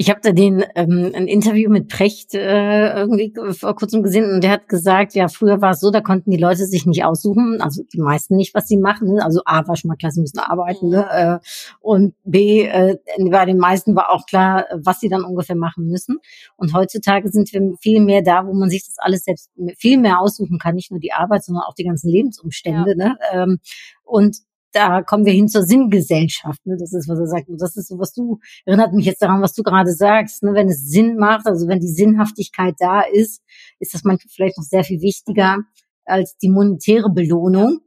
[0.00, 4.44] Ich habe da den ähm, ein Interview mit Precht äh, irgendwie vor kurzem gesehen und
[4.44, 7.60] der hat gesagt, ja, früher war es so, da konnten die Leute sich nicht aussuchen,
[7.60, 9.14] also die meisten nicht, was sie machen.
[9.14, 9.24] Ne?
[9.24, 11.40] Also A war schon mal klar, sie müssen arbeiten, ne?
[11.42, 11.46] Äh,
[11.80, 16.18] und B, äh, bei den meisten war auch klar, was sie dann ungefähr machen müssen.
[16.56, 20.20] Und heutzutage sind wir viel mehr da, wo man sich das alles selbst viel mehr
[20.20, 22.94] aussuchen kann, nicht nur die Arbeit, sondern auch die ganzen Lebensumstände.
[22.96, 23.08] Ja.
[23.08, 23.18] Ne?
[23.32, 23.58] Ähm,
[24.04, 24.36] und
[24.72, 26.64] da kommen wir hin zur Sinngesellschaft.
[26.66, 26.76] Ne?
[26.78, 27.48] Das ist, was er sagt.
[27.48, 30.42] Und das ist so, was du, erinnert mich jetzt daran, was du gerade sagst.
[30.42, 30.54] Ne?
[30.54, 33.42] Wenn es Sinn macht, also wenn die Sinnhaftigkeit da ist,
[33.78, 35.58] ist das manchmal vielleicht noch sehr viel wichtiger
[36.04, 37.80] als die monetäre Belohnung.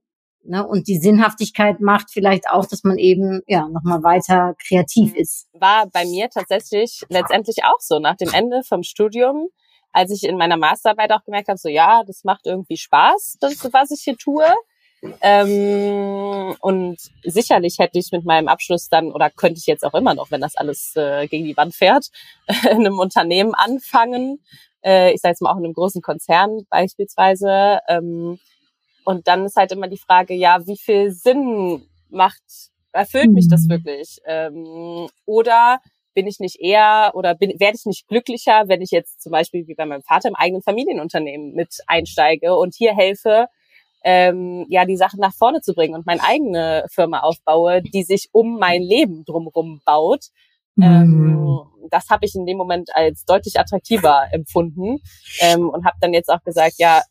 [0.43, 0.67] Ne?
[0.67, 5.47] Und die Sinnhaftigkeit macht vielleicht auch, dass man eben ja nochmal weiter kreativ ist.
[5.53, 7.99] War bei mir tatsächlich letztendlich auch so.
[7.99, 9.49] Nach dem Ende vom Studium
[9.93, 13.61] als ich in meiner Masterarbeit auch gemerkt habe, so ja, das macht irgendwie Spaß, das,
[13.73, 14.45] was ich hier tue.
[15.21, 20.13] Ähm, und sicherlich hätte ich mit meinem Abschluss dann, oder könnte ich jetzt auch immer
[20.13, 22.07] noch, wenn das alles äh, gegen die Wand fährt,
[22.63, 24.39] in einem Unternehmen anfangen.
[24.83, 27.79] Äh, ich sage jetzt mal auch in einem großen Konzern beispielsweise.
[27.87, 28.39] Ähm,
[29.03, 32.43] und dann ist halt immer die Frage, ja, wie viel Sinn macht,
[32.91, 33.69] erfüllt mich das mhm.
[33.69, 34.19] wirklich?
[34.25, 35.79] Ähm, oder
[36.13, 39.67] bin ich nicht eher oder bin, werde ich nicht glücklicher, wenn ich jetzt zum Beispiel
[39.67, 43.47] wie bei meinem Vater im eigenen Familienunternehmen mit einsteige und hier helfe,
[44.03, 48.29] ähm, ja, die Sachen nach vorne zu bringen und meine eigene Firma aufbaue, die sich
[48.31, 50.27] um mein Leben drumherum baut.
[50.75, 50.83] Mhm.
[50.83, 54.99] Ähm, das habe ich in dem Moment als deutlich attraktiver empfunden
[55.41, 57.01] ähm, und habe dann jetzt auch gesagt, ja,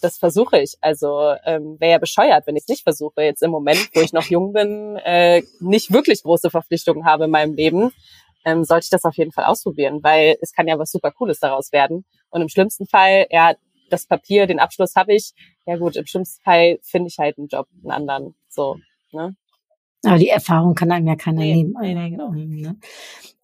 [0.00, 0.74] das versuche ich.
[0.80, 3.22] Also ähm, wäre ja bescheuert, wenn ich es nicht versuche.
[3.22, 7.30] Jetzt im Moment, wo ich noch jung bin, äh, nicht wirklich große Verpflichtungen habe in
[7.30, 7.92] meinem Leben,
[8.44, 11.38] ähm, sollte ich das auf jeden Fall ausprobieren, weil es kann ja was super Cooles
[11.38, 12.04] daraus werden.
[12.30, 13.54] Und im schlimmsten Fall, ja,
[13.94, 15.32] das Papier, den Abschluss habe ich.
[15.66, 18.34] Ja gut, im schlimmsten Fall finde ich halt einen Job, einen anderen.
[18.48, 18.76] So,
[19.12, 19.36] ne?
[20.06, 21.74] Aber die Erfahrung kann einem ja keiner nee, nehmen.
[21.80, 22.30] Nee, nee, genau.
[22.30, 22.76] Ne?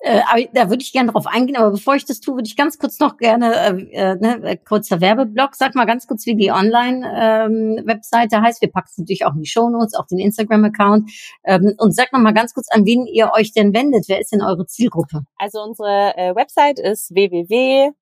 [0.01, 1.57] Äh, aber da würde ich gerne drauf eingehen.
[1.57, 4.57] Aber bevor ich das tue, würde ich ganz kurz noch gerne, äh, äh ne, äh,
[4.57, 5.55] kurzer Werbeblock.
[5.55, 8.61] Sag mal ganz kurz, wie die Online-Webseite ähm, heißt.
[8.63, 11.11] Wir packen es natürlich auch in die Show Notes, auch den Instagram-Account.
[11.45, 14.05] Ähm, und sag noch mal ganz kurz, an wen ihr euch denn wendet.
[14.09, 15.23] Wer ist denn eure Zielgruppe?
[15.37, 17.15] Also unsere äh, Website ist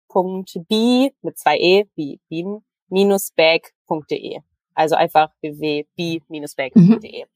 [0.08, 4.40] www.b mit zwei e wie beam bag.de.
[4.74, 6.74] Also einfach www.b-bag.de.
[6.76, 7.28] Mhm.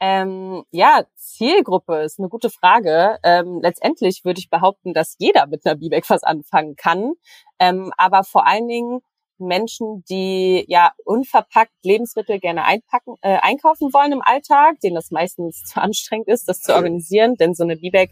[0.00, 3.18] Ähm, ja, Zielgruppe ist eine gute Frage.
[3.22, 7.14] Ähm, letztendlich würde ich behaupten, dass jeder mit einer B-Bag was anfangen kann.
[7.58, 9.00] Ähm, aber vor allen Dingen
[9.38, 15.62] Menschen, die ja unverpackt Lebensmittel gerne einpacken, äh, einkaufen wollen im Alltag, denen das meistens
[15.64, 18.10] zu anstrengend ist, das zu organisieren, denn so eine B-Bag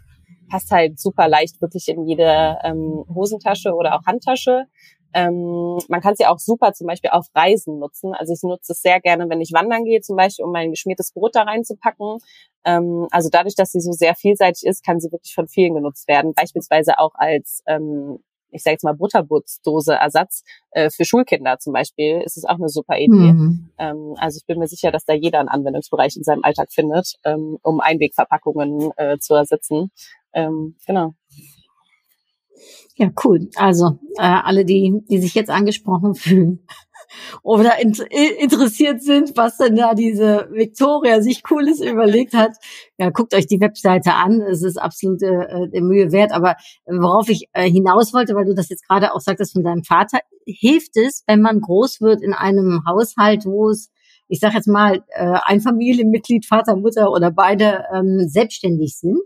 [0.48, 4.66] passt halt super leicht wirklich in jede ähm, Hosentasche oder auch Handtasche.
[5.14, 8.14] Ähm, man kann sie auch super zum Beispiel auf Reisen nutzen.
[8.14, 11.12] Also ich nutze es sehr gerne, wenn ich wandern gehe, zum Beispiel, um mein geschmiertes
[11.12, 12.18] Brot da reinzupacken.
[12.64, 16.08] Ähm, also dadurch, dass sie so sehr vielseitig ist, kann sie wirklich von vielen genutzt
[16.08, 16.32] werden.
[16.34, 22.22] Beispielsweise auch als, ähm, ich sage jetzt mal, Butterbrotdose Ersatz äh, für Schulkinder zum Beispiel.
[22.22, 23.32] Ist es auch eine super Idee.
[23.32, 23.70] Mhm.
[23.78, 27.16] Ähm, also ich bin mir sicher, dass da jeder einen Anwendungsbereich in seinem Alltag findet,
[27.24, 29.90] ähm, um Einwegverpackungen äh, zu ersetzen.
[30.34, 31.14] Ähm, genau.
[32.96, 33.48] Ja, cool.
[33.56, 36.66] Also äh, alle, die, die sich jetzt angesprochen fühlen
[37.42, 37.94] oder in,
[38.38, 42.52] interessiert sind, was denn da diese Victoria sich Cooles überlegt hat,
[42.98, 44.42] ja, guckt euch die Webseite an.
[44.42, 46.32] Es ist absolut äh, der Mühe wert.
[46.32, 49.84] Aber worauf ich äh, hinaus wollte, weil du das jetzt gerade auch sagtest von deinem
[49.84, 53.90] Vater, hilft es, wenn man groß wird in einem Haushalt, wo es
[54.28, 59.20] ich sage jetzt mal, äh, ein Familienmitglied, Vater, Mutter oder beide ähm, selbstständig sind,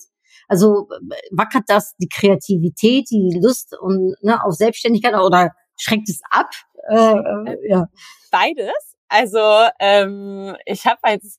[0.49, 0.89] also
[1.31, 6.51] wackert das die Kreativität, die Lust und ne, auf Selbstständigkeit oder schränkt es ab?
[6.89, 7.87] Äh, äh, ja.
[8.31, 8.97] Beides.
[9.09, 9.41] Also
[9.81, 11.39] ähm, ich habe als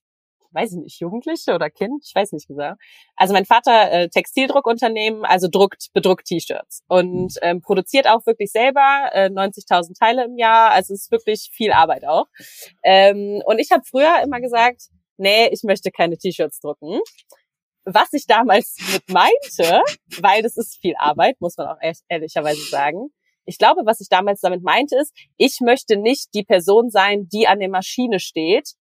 [0.57, 2.81] weiß ich nicht, Jugendliche oder Kind, ich weiß nicht gesagt.
[3.15, 9.09] Also mein Vater äh, Textildruckunternehmen, also druckt, bedruckt T-Shirts und ähm, produziert auch wirklich selber
[9.11, 10.71] äh, 90.000 Teile im Jahr.
[10.71, 12.25] Also es ist wirklich viel Arbeit auch.
[12.83, 14.83] Ähm, und ich habe früher immer gesagt,
[15.17, 16.99] nee, ich möchte keine T-Shirts drucken
[17.87, 19.81] was ich damals mit meinte,
[20.21, 21.77] weil das ist viel Arbeit, muss man auch
[22.09, 23.09] ehrlicherweise sagen.
[23.45, 27.47] Ich glaube, was ich damals damit meinte, ist, ich möchte nicht die Person sein, die
[27.47, 28.73] an der Maschine steht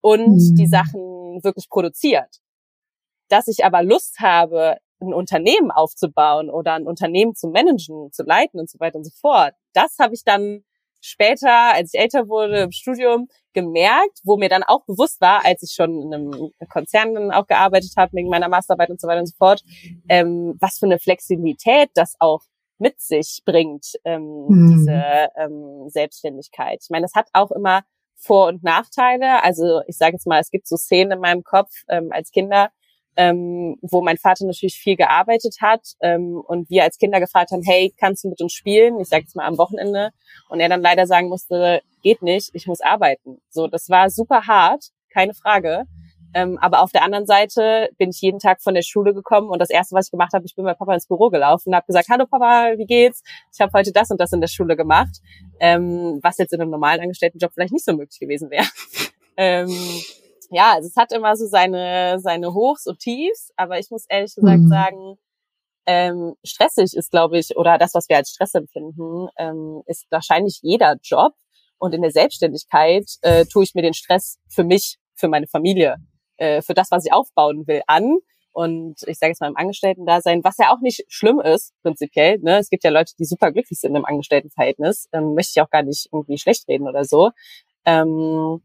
[0.00, 0.56] und mhm.
[0.56, 2.38] die Sachen wirklich produziert.
[3.28, 8.58] Dass ich aber Lust habe, ein Unternehmen aufzubauen oder ein Unternehmen zu managen, zu leiten
[8.58, 10.64] und so weiter und so fort, das habe ich dann
[11.06, 15.62] später, als ich älter wurde im Studium, gemerkt, wo mir dann auch bewusst war, als
[15.62, 19.20] ich schon in einem Konzern dann auch gearbeitet habe, wegen meiner Masterarbeit und so weiter
[19.20, 19.62] und so fort,
[20.08, 22.42] ähm, was für eine Flexibilität das auch
[22.78, 24.76] mit sich bringt, ähm, mhm.
[24.76, 26.80] diese ähm, Selbstständigkeit.
[26.82, 27.82] Ich meine, das hat auch immer
[28.16, 29.42] Vor- und Nachteile.
[29.42, 32.70] Also ich sage jetzt mal, es gibt so Szenen in meinem Kopf ähm, als Kinder,
[33.16, 37.62] ähm, wo mein Vater natürlich viel gearbeitet hat ähm, und wir als Kinder gefragt haben,
[37.62, 39.00] hey, kannst du mit uns spielen?
[39.00, 40.10] Ich sage jetzt mal am Wochenende.
[40.48, 43.40] Und er dann leider sagen musste, geht nicht, ich muss arbeiten.
[43.48, 45.84] So, das war super hart, keine Frage.
[46.34, 49.58] Ähm, aber auf der anderen Seite bin ich jeden Tag von der Schule gekommen und
[49.58, 51.86] das erste, was ich gemacht habe, ich bin bei Papa ins Büro gelaufen und habe
[51.86, 53.22] gesagt, hallo Papa, wie geht's?
[53.54, 55.20] Ich habe heute das und das in der Schule gemacht,
[55.60, 58.66] ähm, was jetzt in einem normalen Angestelltenjob vielleicht nicht so möglich gewesen wäre.
[59.38, 59.70] ähm,
[60.50, 64.34] ja, also es hat immer so seine, seine Hochs und Tiefs, aber ich muss ehrlich
[64.34, 64.68] gesagt mhm.
[64.68, 65.18] sagen,
[65.86, 70.58] ähm, stressig ist, glaube ich, oder das, was wir als Stress empfinden, ähm, ist wahrscheinlich
[70.62, 71.32] jeder Job.
[71.78, 75.96] Und in der Selbstständigkeit äh, tue ich mir den Stress für mich, für meine Familie,
[76.38, 78.16] äh, für das, was ich aufbauen will, an.
[78.52, 82.38] Und ich sage jetzt mal im Angestellten-Dasein, was ja auch nicht schlimm ist, prinzipiell.
[82.38, 82.58] Ne?
[82.58, 85.08] Es gibt ja Leute, die super glücklich sind im Angestelltenverhältnis.
[85.12, 87.32] Ähm, möchte ich auch gar nicht irgendwie schlecht reden oder so.
[87.84, 88.62] Ähm,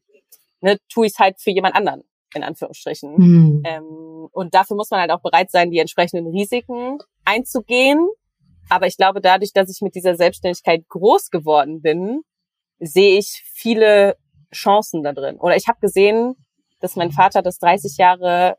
[0.62, 3.13] ne, tue ich es halt für jemand anderen, in Anführungsstrichen.
[3.15, 3.63] Mhm.
[3.65, 8.08] Ähm, und dafür muss man halt auch bereit sein, die entsprechenden Risiken einzugehen.
[8.69, 12.21] aber ich glaube, dadurch, dass ich mit dieser Selbstständigkeit groß geworden bin,
[12.80, 14.15] sehe ich viele
[14.54, 15.38] Chancen da drin.
[15.38, 16.36] Oder ich habe gesehen,
[16.80, 18.58] dass mein Vater das 30 Jahre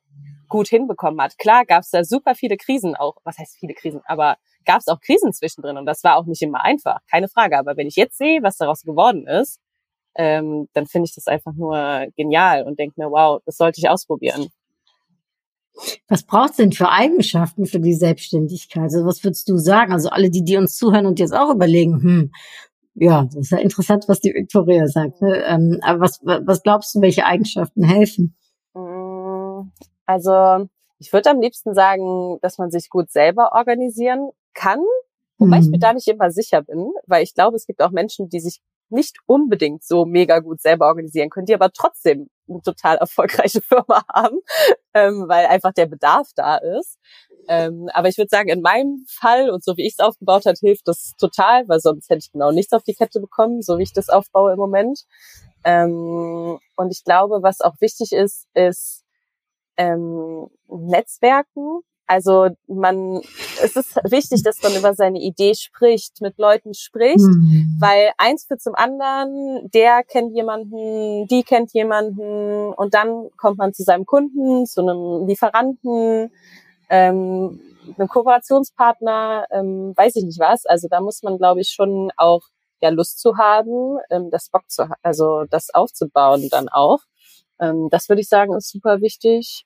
[0.49, 1.39] gut hinbekommen hat.
[1.39, 3.17] Klar gab es da super viele Krisen auch.
[3.25, 4.03] Was heißt viele Krisen?
[4.05, 7.59] Aber gab es auch Krisen zwischendrin und das war auch nicht immer einfach, keine Frage.
[7.59, 9.61] Aber wenn ich jetzt sehe, was daraus geworden ist,
[10.15, 13.89] ähm, dann finde ich das einfach nur genial und denke mir, wow, das sollte ich
[13.89, 14.49] ausprobieren.
[16.09, 18.85] Was braucht es denn für Eigenschaften für die Selbstständigkeit?
[18.85, 19.93] Also was würdest du sagen?
[19.93, 22.33] Also alle, die, die uns zuhören und jetzt auch überlegen, hm,
[22.95, 25.23] ja, das ist ja interessant, was die Victoria sagt.
[25.23, 25.43] Ne?
[25.47, 28.37] Ähm, aber was, was glaubst du, welche Eigenschaften helfen?
[28.75, 29.71] Mm,
[30.05, 34.81] also ich würde am liebsten sagen, dass man sich gut selber organisieren kann,
[35.39, 35.63] wobei hm.
[35.63, 38.41] ich mir da nicht immer sicher bin, weil ich glaube, es gibt auch Menschen, die
[38.41, 38.61] sich
[38.93, 44.05] nicht unbedingt so mega gut selber organisieren können, die aber trotzdem eine total erfolgreiche Firma
[44.13, 44.39] haben,
[44.95, 46.99] ähm, weil einfach der Bedarf da ist.
[47.49, 50.59] Ähm, aber ich würde sagen, in meinem Fall und so wie ich es aufgebaut hat,
[50.59, 53.83] hilft das total, weil sonst hätte ich genau nichts auf die Kette bekommen, so wie
[53.83, 55.01] ich das aufbaue im Moment.
[55.65, 59.05] Ähm, und ich glaube, was auch wichtig ist, ist
[59.77, 61.81] ähm, Netzwerken.
[62.07, 63.21] Also man,
[63.63, 67.77] es ist wichtig, dass man über seine Idee spricht, mit Leuten spricht, mhm.
[67.81, 73.73] weil eins führt zum anderen, der kennt jemanden, die kennt jemanden und dann kommt man
[73.73, 76.31] zu seinem Kunden, zu einem Lieferanten,
[76.91, 77.61] ähm,
[77.97, 80.67] einem Kooperationspartner, ähm, weiß ich nicht was.
[80.67, 82.43] Also da muss man, glaube ich, schon auch
[82.81, 87.01] ja Lust zu haben, ähm, das Bock zu, also das aufzubauen dann auch.
[87.61, 89.65] Ähm, das würde ich sagen ist super wichtig.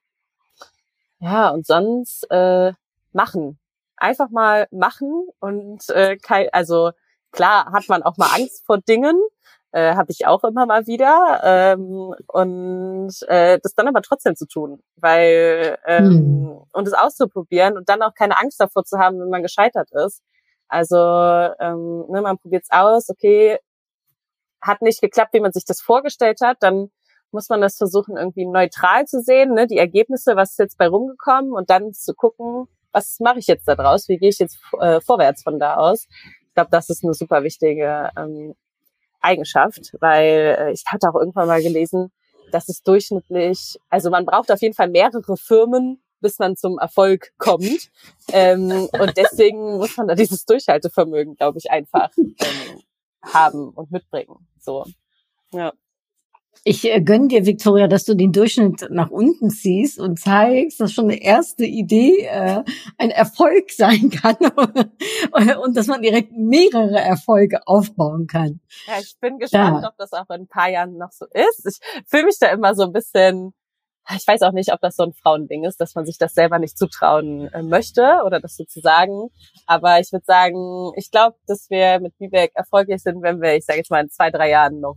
[1.21, 2.73] Ja, und sonst äh,
[3.13, 3.59] machen.
[3.97, 6.91] Einfach mal machen und äh, kein, also
[7.33, 9.19] klar hat man auch mal Angst vor Dingen,
[9.73, 14.47] äh, habe ich auch immer mal wieder ähm, und äh, das dann aber trotzdem zu
[14.47, 16.63] tun, weil ähm, hm.
[16.73, 20.23] und es auszuprobieren und dann auch keine Angst davor zu haben, wenn man gescheitert ist.
[20.69, 23.59] Also ähm, ne, man probiert es aus, okay,
[24.61, 26.91] hat nicht geklappt, wie man sich das vorgestellt hat, dann
[27.37, 29.67] muss man das versuchen, irgendwie neutral zu sehen, ne?
[29.67, 33.69] die Ergebnisse, was ist jetzt bei rumgekommen und dann zu gucken, was mache ich jetzt
[33.69, 36.07] da draus, wie gehe ich jetzt äh, vorwärts von da aus.
[36.49, 38.55] Ich glaube, das ist eine super wichtige ähm,
[39.21, 42.11] Eigenschaft, weil äh, ich hatte auch irgendwann mal gelesen,
[42.53, 47.33] dass es durchschnittlich, also man braucht auf jeden Fall mehrere Firmen, bis man zum Erfolg
[47.37, 47.91] kommt.
[48.33, 52.83] Ähm, und deswegen muss man da dieses Durchhaltevermögen, glaube ich, einfach ähm,
[53.23, 54.49] haben und mitbringen.
[54.59, 54.87] So.
[55.53, 55.75] Ja.
[56.65, 60.93] Ich äh, gönne dir, Victoria, dass du den Durchschnitt nach unten ziehst und zeigst, dass
[60.93, 62.63] schon eine erste Idee äh,
[62.99, 64.37] ein Erfolg sein kann
[65.63, 68.61] und dass man direkt mehrere Erfolge aufbauen kann.
[68.87, 69.89] Ja, ich bin gespannt, ja.
[69.89, 71.67] ob das auch in ein paar Jahren noch so ist.
[71.67, 73.53] Ich fühle mich da immer so ein bisschen,
[74.15, 76.59] ich weiß auch nicht, ob das so ein Frauending ist, dass man sich das selber
[76.59, 79.29] nicht zutrauen äh, möchte oder das sozusagen.
[79.67, 83.65] Aber ich würde sagen, ich glaube, dass wir mit Bibeck erfolgreich sind, wenn wir, ich
[83.65, 84.97] sage jetzt mal, in zwei, drei Jahren noch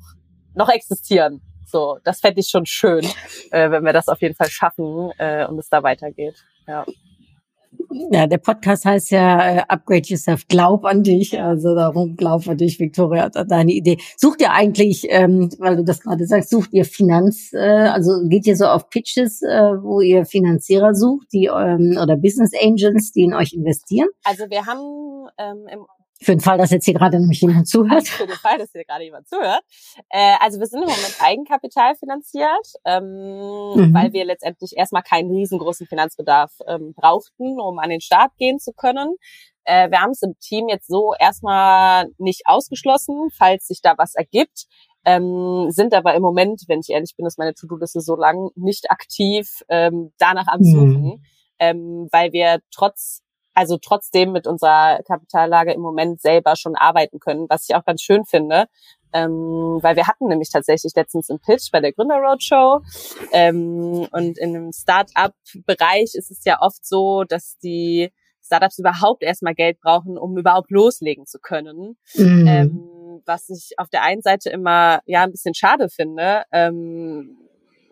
[0.56, 1.41] noch existieren.
[1.71, 3.05] So, das fände ich schon schön,
[3.51, 6.36] äh, wenn wir das auf jeden Fall schaffen äh, und es da weitergeht.
[6.67, 6.86] Ja.
[8.12, 11.39] Ja, der Podcast heißt ja äh, Upgrade Yourself, glaub an dich.
[11.39, 13.97] Also darum glaub an dich, Victoria, deine Idee.
[14.17, 18.47] Sucht ihr eigentlich, ähm, weil du das gerade sagst, sucht ihr Finanz, äh, also geht
[18.47, 23.23] ihr so auf Pitches, äh, wo ihr Finanzierer sucht, die ähm, oder Business Angels, die
[23.23, 24.08] in euch investieren?
[24.23, 25.86] Also wir haben ähm, im
[26.21, 28.08] für den Fall, dass jetzt hier gerade nämlich jemand zuhört.
[28.08, 29.63] Für den Fall, dass hier gerade jemand zuhört.
[30.10, 33.05] Äh, also wir sind im Moment Eigenkapital finanziert, ähm,
[33.75, 33.93] mhm.
[33.93, 38.73] weil wir letztendlich erstmal keinen riesengroßen Finanzbedarf ähm, brauchten, um an den Start gehen zu
[38.73, 39.15] können.
[39.63, 44.15] Äh, wir haben es im Team jetzt so erstmal nicht ausgeschlossen, falls sich da was
[44.15, 44.65] ergibt.
[45.05, 48.91] Ähm, sind aber im Moment, wenn ich ehrlich bin, ist meine To-Do-Liste so lang, nicht
[48.91, 50.65] aktiv ähm, danach am mhm.
[50.65, 51.23] Suchen, mhm.
[51.60, 53.23] ähm, weil wir trotz
[53.60, 58.02] also trotzdem mit unserer Kapitallage im Moment selber schon arbeiten können, was ich auch ganz
[58.02, 58.67] schön finde.
[59.12, 62.82] Ähm, weil wir hatten nämlich tatsächlich letztens einen Pitch bei der Gründer Roadshow
[63.32, 69.55] ähm, und in einem Start-up-Bereich ist es ja oft so, dass die Startups überhaupt erstmal
[69.55, 71.97] Geld brauchen, um überhaupt loslegen zu können.
[72.16, 72.47] Mhm.
[72.47, 76.43] Ähm, was ich auf der einen Seite immer ja ein bisschen schade finde.
[76.53, 77.36] Ähm,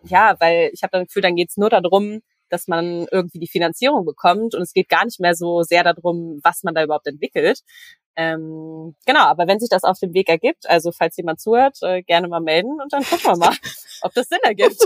[0.04, 4.04] ja, weil ich habe dann Gefühl, dann geht's nur darum, dass man irgendwie die Finanzierung
[4.04, 7.60] bekommt und es geht gar nicht mehr so sehr darum, was man da überhaupt entwickelt.
[8.16, 12.02] Ähm, genau, aber wenn sich das auf dem Weg ergibt, also falls jemand zuhört, äh,
[12.02, 13.54] gerne mal melden und dann gucken wir mal,
[14.02, 14.82] ob das Sinn ergibt.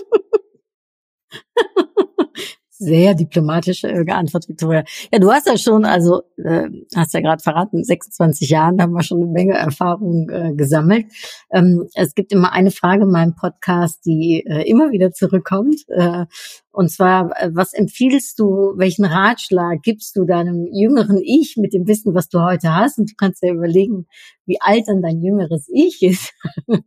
[2.85, 4.83] Sehr diplomatisch äh, geantwortet, Victoria.
[5.13, 9.05] Ja, du hast ja schon, also äh, hast ja gerade verraten, 26 Jahren haben wir
[9.05, 11.07] schon eine Menge Erfahrung äh, gesammelt.
[11.53, 15.77] Ähm, es gibt immer eine Frage in meinem Podcast, die äh, immer wieder zurückkommt.
[15.89, 16.27] Äh,
[16.73, 21.87] Und zwar, äh, was empfiehlst du, welchen Ratschlag gibst du deinem jüngeren Ich mit dem
[21.87, 22.99] Wissen, was du heute hast?
[22.99, 24.07] Und du kannst ja überlegen,
[24.47, 26.33] wie alt dann dein jüngeres Ich ist.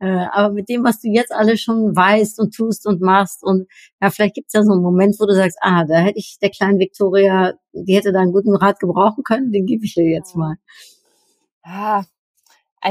[0.00, 3.66] Äh, aber mit dem, was du jetzt alles schon weißt und tust und machst und
[4.00, 6.38] ja, vielleicht gibt es ja so einen Moment, wo du sagst, ah, da hätte ich
[6.40, 10.08] der kleinen Victoria, die hätte da einen guten Rat gebrauchen können, den gebe ich dir
[10.08, 10.54] jetzt mal.
[11.64, 12.04] Ja,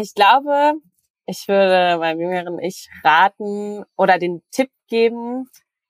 [0.01, 0.73] ich glaube,
[1.25, 5.47] ich würde meinem jüngeren Ich raten oder den Tipp geben,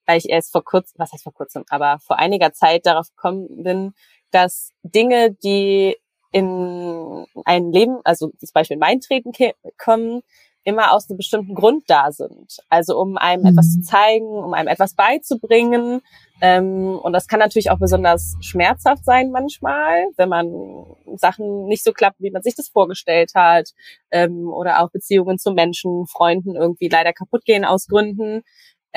[0.08, 3.64] weil ich erst vor kurzem, was heißt vor kurzem, aber vor einiger Zeit darauf gekommen
[3.64, 3.94] bin,
[4.32, 5.96] dass Dinge, die
[6.32, 9.32] in ein Leben, also zum Beispiel in mein Treten
[9.78, 10.22] kommen,
[10.68, 12.58] immer aus einem bestimmten Grund da sind.
[12.68, 13.50] Also um einem mhm.
[13.50, 16.02] etwas zu zeigen, um einem etwas beizubringen.
[16.42, 20.86] Ähm, und das kann natürlich auch besonders schmerzhaft sein manchmal, wenn man
[21.16, 23.70] Sachen nicht so klappt, wie man sich das vorgestellt hat.
[24.12, 28.44] Ähm, oder auch Beziehungen zu Menschen, Freunden irgendwie leider kaputt gehen aus Gründen.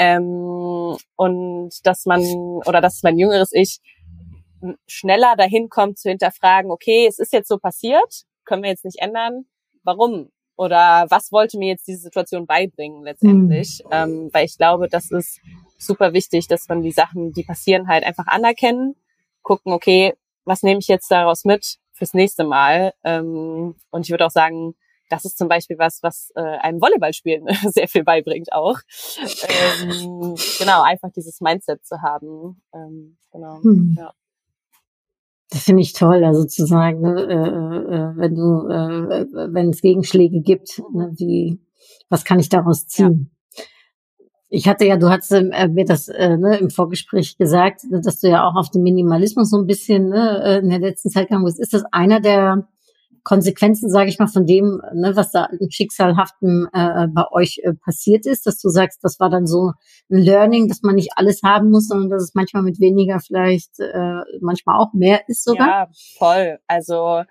[0.03, 2.23] Ähm, und dass man,
[2.65, 3.81] oder dass mein jüngeres Ich
[4.87, 8.99] schneller dahin kommt zu hinterfragen, okay, es ist jetzt so passiert, können wir jetzt nicht
[8.99, 9.45] ändern.
[9.83, 10.31] Warum?
[10.57, 13.83] Oder was wollte mir jetzt diese Situation beibringen letztendlich?
[13.85, 13.91] Mhm.
[13.93, 15.39] Ähm, weil ich glaube, das ist
[15.77, 18.97] super wichtig, dass man die Sachen, die passieren, halt einfach anerkennen,
[19.43, 20.15] gucken, okay,
[20.47, 22.95] was nehme ich jetzt daraus mit fürs nächste Mal?
[23.05, 24.75] Ähm, und ich würde auch sagen,
[25.11, 28.79] das ist zum Beispiel was, was äh, einem Volleyballspielen sehr viel beibringt auch.
[29.19, 32.63] Ähm, genau, einfach dieses Mindset zu haben.
[32.73, 33.97] Ähm, genau, hm.
[33.99, 34.13] ja.
[35.51, 39.81] Das finde ich toll, also zu sagen, ne, äh, äh, wenn du, äh, wenn es
[39.81, 41.61] Gegenschläge gibt, ne, wie,
[42.09, 43.31] was kann ich daraus ziehen?
[43.33, 43.65] Ja.
[44.53, 48.29] Ich hatte ja, du hast äh, mir das äh, ne, im Vorgespräch gesagt, dass du
[48.29, 51.45] ja auch auf den Minimalismus so ein bisschen ne, äh, in der letzten Zeit gegangen
[51.45, 51.61] bist.
[51.61, 52.69] Ist das einer der
[53.23, 57.75] Konsequenzen, sage ich mal, von dem, ne, was da im Schicksalhaften äh, bei euch äh,
[57.75, 59.73] passiert ist, dass du sagst, das war dann so
[60.11, 63.79] ein Learning, dass man nicht alles haben muss, sondern dass es manchmal mit weniger vielleicht
[63.81, 65.67] äh, manchmal auch mehr ist sogar?
[65.67, 66.59] Ja, voll.
[66.67, 67.23] Also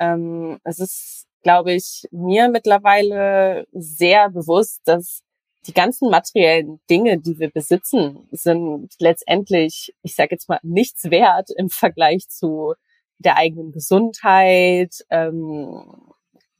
[0.00, 5.22] ähm, es ist, glaube ich, mir mittlerweile sehr bewusst, dass
[5.66, 11.50] die ganzen materiellen Dinge, die wir besitzen, sind letztendlich, ich sage jetzt mal, nichts wert
[11.56, 12.74] im Vergleich zu
[13.18, 15.82] der eigenen Gesundheit ähm,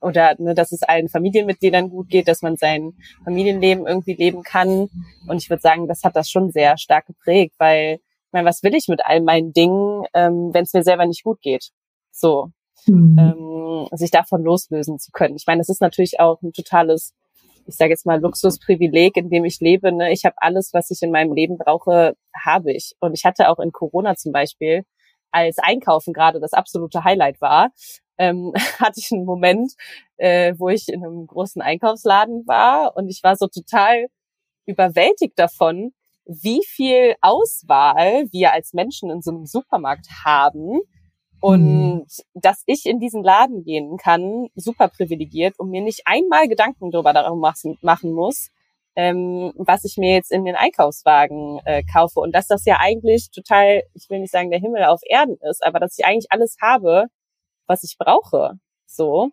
[0.00, 2.94] oder ne, dass es allen Familienmitgliedern gut geht, dass man sein
[3.24, 4.88] Familienleben irgendwie leben kann.
[5.26, 7.94] Und ich würde sagen, das hat das schon sehr stark geprägt, weil
[8.28, 11.24] ich meine, was will ich mit all meinen Dingen, ähm, wenn es mir selber nicht
[11.24, 11.70] gut geht?
[12.10, 12.50] So,
[12.86, 13.16] mhm.
[13.18, 15.36] ähm, sich davon loslösen zu können.
[15.36, 17.14] Ich meine, das ist natürlich auch ein totales,
[17.66, 19.92] ich sage jetzt mal Luxusprivileg, in dem ich lebe.
[19.92, 20.12] Ne?
[20.12, 22.94] Ich habe alles, was ich in meinem Leben brauche, habe ich.
[23.00, 24.84] Und ich hatte auch in Corona zum Beispiel
[25.30, 27.70] als Einkaufen gerade das absolute Highlight war,
[28.18, 29.72] ähm, hatte ich einen Moment,
[30.16, 34.06] äh, wo ich in einem großen Einkaufsladen war und ich war so total
[34.66, 35.92] überwältigt davon,
[36.26, 40.80] wie viel Auswahl wir als Menschen in so einem Supermarkt haben
[41.40, 42.06] und mhm.
[42.34, 47.12] dass ich in diesen Laden gehen kann, super privilegiert, und mir nicht einmal Gedanken darüber
[47.80, 48.50] machen muss,
[48.98, 52.18] ähm, was ich mir jetzt in den Einkaufswagen äh, kaufe.
[52.18, 55.64] Und dass das ja eigentlich total, ich will nicht sagen, der Himmel auf Erden ist,
[55.64, 57.04] aber dass ich eigentlich alles habe,
[57.68, 58.54] was ich brauche.
[58.86, 59.30] So.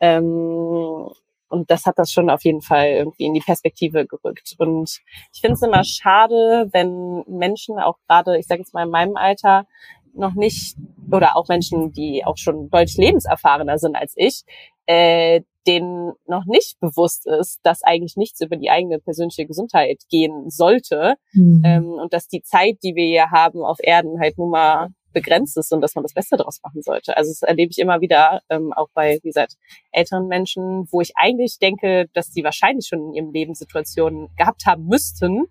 [0.00, 1.10] Ähm,
[1.48, 4.54] und das hat das schon auf jeden Fall irgendwie in die Perspektive gerückt.
[4.56, 5.00] Und
[5.34, 9.16] ich finde es immer schade, wenn Menschen auch gerade, ich sage jetzt mal in meinem
[9.16, 9.66] Alter,
[10.14, 10.74] noch nicht,
[11.10, 14.44] oder auch Menschen, die auch schon deutlich lebenserfahrener sind als ich,
[14.86, 20.50] äh, denen noch nicht bewusst ist, dass eigentlich nichts über die eigene persönliche Gesundheit gehen
[20.50, 21.62] sollte mhm.
[21.64, 25.56] ähm, und dass die Zeit, die wir hier haben auf Erden, halt nun mal begrenzt
[25.56, 27.16] ist und dass man das Beste daraus machen sollte.
[27.16, 29.56] Also das erlebe ich immer wieder, ähm, auch bei, wie gesagt,
[29.92, 34.64] älteren Menschen, wo ich eigentlich denke, dass die wahrscheinlich schon in ihrem Leben Situationen gehabt
[34.66, 35.46] haben müssten,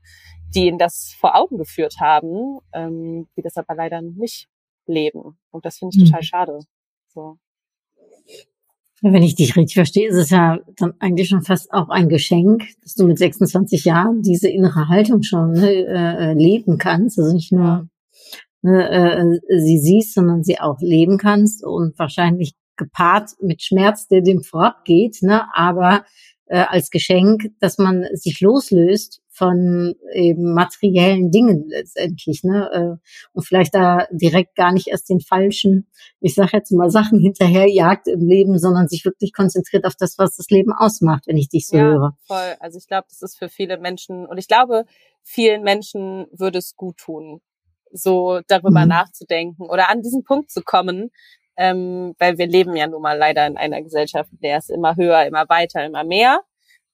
[0.53, 4.47] die ihnen das vor Augen geführt haben, ähm, die das aber leider nicht
[4.85, 5.37] leben.
[5.51, 6.05] Und das finde ich mhm.
[6.07, 6.59] total schade.
[7.07, 7.37] So.
[9.03, 12.63] Wenn ich dich richtig verstehe, ist es ja dann eigentlich schon fast auch ein Geschenk,
[12.83, 17.17] dass du mit 26 Jahren diese innere Haltung schon ne, äh, leben kannst.
[17.17, 17.89] Also nicht nur
[18.61, 24.21] ne, äh, sie siehst, sondern sie auch leben kannst und wahrscheinlich gepaart mit Schmerz, der
[24.21, 26.05] dem vorab geht, ne, aber
[26.45, 32.69] äh, als Geschenk, dass man sich loslöst von eben materiellen Dingen letztendlich, ne?
[32.73, 37.17] Äh, und vielleicht da direkt gar nicht erst den falschen, ich sage jetzt mal Sachen
[37.17, 41.47] hinterherjagt im Leben, sondern sich wirklich konzentriert auf das, was das Leben ausmacht, wenn ich
[41.47, 42.17] dich so ja, höre.
[42.27, 42.55] Voll.
[42.59, 44.83] Also ich glaube, das ist für viele Menschen und ich glaube,
[45.23, 47.41] vielen Menschen würde es gut tun,
[47.89, 48.89] so darüber mhm.
[48.89, 51.09] nachzudenken oder an diesen Punkt zu kommen,
[51.55, 55.25] ähm, weil wir leben ja nun mal leider in einer Gesellschaft, der ist immer höher,
[55.25, 56.41] immer weiter, immer mehr.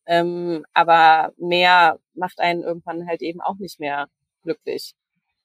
[0.07, 4.07] Ähm, aber mehr macht einen irgendwann halt eben auch nicht mehr
[4.43, 4.93] glücklich.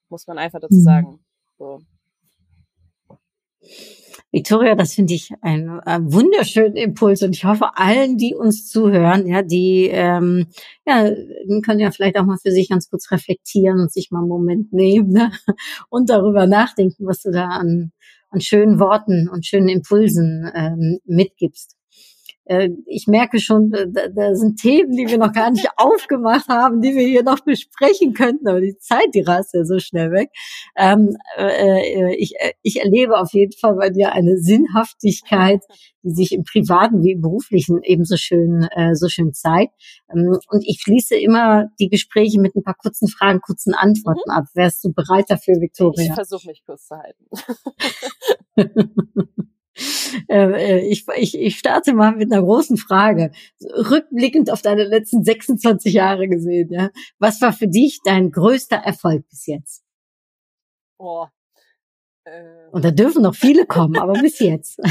[0.09, 0.83] Muss man einfach dazu mhm.
[0.83, 1.25] sagen.
[1.57, 1.81] So.
[4.31, 9.27] Victoria, das finde ich ein, ein wunderschönen Impuls und ich hoffe allen, die uns zuhören,
[9.27, 10.47] ja, die ähm,
[10.87, 11.11] ja,
[11.63, 14.73] können ja vielleicht auch mal für sich ganz kurz reflektieren und sich mal einen Moment
[14.73, 15.31] nehmen ne?
[15.89, 17.91] und darüber nachdenken, was du da an,
[18.29, 21.77] an schönen Worten und schönen Impulsen ähm, mitgibst.
[22.45, 26.81] Äh, ich merke schon, da, da sind Themen, die wir noch gar nicht aufgemacht haben,
[26.81, 30.29] die wir hier noch besprechen könnten, aber die Zeit, die rast ja so schnell weg.
[30.75, 35.61] Ähm, äh, ich, äh, ich erlebe auf jeden Fall bei dir eine Sinnhaftigkeit,
[36.03, 39.73] die sich im privaten wie im beruflichen ebenso schön, äh, so schön zeigt.
[40.13, 44.33] Ähm, und ich schließe immer die Gespräche mit ein paar kurzen Fragen, kurzen Antworten mhm.
[44.33, 44.45] ab.
[44.53, 46.07] Wärst du bereit dafür, Victoria?
[46.07, 47.25] Ich versuche mich kurz zu halten.
[50.29, 53.31] Äh, äh, ich, ich, ich starte mal mit einer großen Frage.
[53.61, 56.89] Rückblickend auf deine letzten 26 Jahre gesehen, ja.
[57.19, 59.83] Was war für dich dein größter Erfolg bis jetzt?
[60.97, 61.31] Boah.
[62.25, 62.69] Äh.
[62.71, 64.77] Und da dürfen noch viele kommen, aber bis jetzt.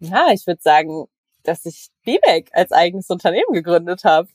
[0.00, 1.06] ja, ich würde sagen,
[1.42, 4.28] dass ich BBAC als eigenes Unternehmen gegründet habe.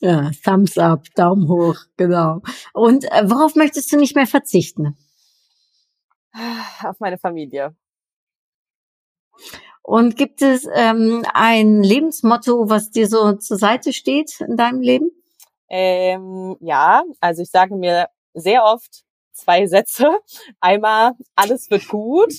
[0.00, 2.42] Ja, Thumbs up, Daumen hoch, genau.
[2.72, 4.96] Und äh, worauf möchtest du nicht mehr verzichten?
[6.82, 7.74] Auf meine Familie.
[9.82, 15.10] Und gibt es ähm, ein Lebensmotto, was dir so zur Seite steht in deinem Leben?
[15.68, 20.18] Ähm, ja, also ich sage mir sehr oft zwei Sätze.
[20.60, 22.32] Einmal, alles wird gut.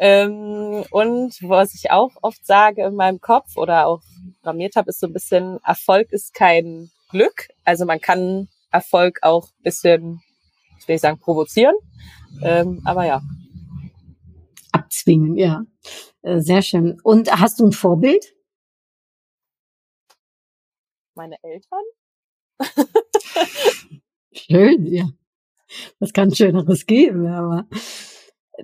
[0.00, 4.02] Ähm, und was ich auch oft sage in meinem Kopf oder auch
[4.36, 7.48] programmiert habe, ist so ein bisschen, Erfolg ist kein Glück.
[7.64, 10.20] Also man kann Erfolg auch bisschen,
[10.78, 11.74] ich will nicht sagen, provozieren.
[12.42, 13.22] Ähm, aber ja.
[14.72, 15.64] Abzwingen, ja.
[16.22, 17.00] Äh, sehr schön.
[17.02, 18.34] Und hast du ein Vorbild?
[21.14, 21.82] Meine Eltern.
[24.32, 25.08] Schön, ja.
[25.98, 27.66] Das kann Schöneres geben, aber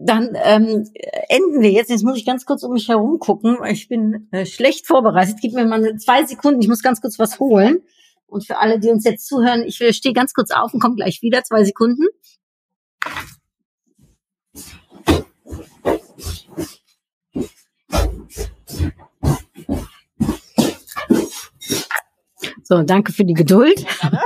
[0.00, 0.88] dann ähm,
[1.28, 1.90] enden wir jetzt.
[1.90, 3.58] Jetzt muss ich ganz kurz um mich herum gucken.
[3.68, 5.36] Ich bin äh, schlecht vorbereitet.
[5.40, 6.60] Gib mir mal zwei Sekunden.
[6.60, 7.82] Ich muss ganz kurz was holen.
[8.26, 11.22] Und für alle, die uns jetzt zuhören, ich stehe ganz kurz auf und komme gleich
[11.22, 12.06] wieder, zwei Sekunden.
[22.64, 23.84] So, danke für die Geduld.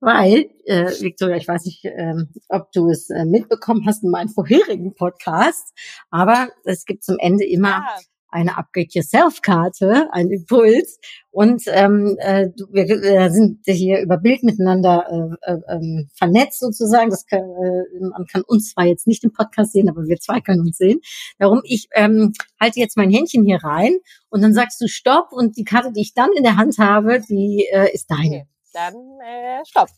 [0.00, 4.28] Weil, äh, Victoria, ich weiß nicht, ähm, ob du es äh, mitbekommen hast in meinen
[4.28, 5.72] vorherigen Podcasts,
[6.10, 7.86] aber es gibt zum Ende immer ja
[8.28, 10.98] eine Upgrade Yourself-Karte, ein Impuls.
[11.30, 17.10] Und ähm, äh, wir äh, sind hier über Bild miteinander äh, äh, ähm, vernetzt sozusagen.
[17.10, 20.40] Das kann, äh, man kann uns zwar jetzt nicht im Podcast sehen, aber wir zwei
[20.40, 21.00] können uns sehen.
[21.38, 23.96] Darum, ich ähm, halte jetzt mein Händchen hier rein
[24.28, 27.20] und dann sagst du Stopp und die Karte, die ich dann in der Hand habe,
[27.20, 28.46] die äh, ist deine.
[28.46, 29.88] Okay, dann äh, Stopp.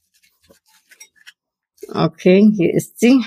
[1.88, 3.22] Okay, hier ist sie.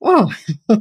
[0.00, 0.28] Oh.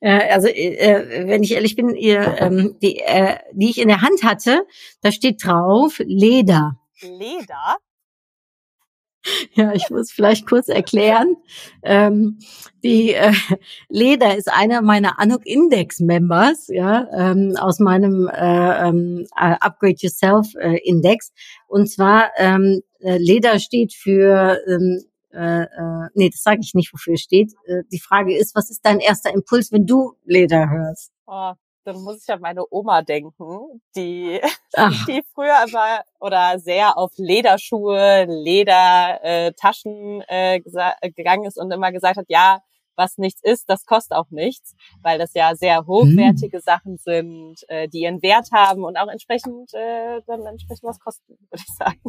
[0.00, 4.22] also äh, wenn ich ehrlich bin, ihr, ähm, die, äh, die ich in der Hand
[4.22, 4.64] hatte,
[5.00, 6.78] da steht drauf Leder.
[7.00, 7.78] Leder?
[9.54, 11.36] Ja, ich muss vielleicht kurz erklären.
[11.82, 12.38] Ähm,
[12.82, 13.32] die äh,
[13.88, 19.96] Leder ist einer meiner Anuk Index Members, ja, ähm, aus meinem äh, ähm, äh, Upgrade
[19.98, 21.32] Yourself äh, Index.
[21.66, 26.92] Und zwar ähm, äh, Leder steht für ähm, äh, äh, nee, das sage ich nicht,
[26.92, 27.52] wofür es steht.
[27.66, 31.12] Äh, die Frage ist, was ist dein erster Impuls, wenn du Leder hörst?
[31.26, 31.52] Oh,
[31.84, 34.40] dann muss ich an meine Oma denken, die,
[35.08, 42.16] die früher immer oder sehr auf Lederschuhe, Ledertaschen äh, äh, gegangen ist und immer gesagt
[42.18, 42.60] hat, ja,
[42.94, 46.62] was nichts ist, das kostet auch nichts, weil das ja sehr hochwertige hm.
[46.62, 51.38] Sachen sind, äh, die ihren Wert haben und auch entsprechend äh, dann entsprechend was kosten,
[51.50, 52.00] würde ich sagen.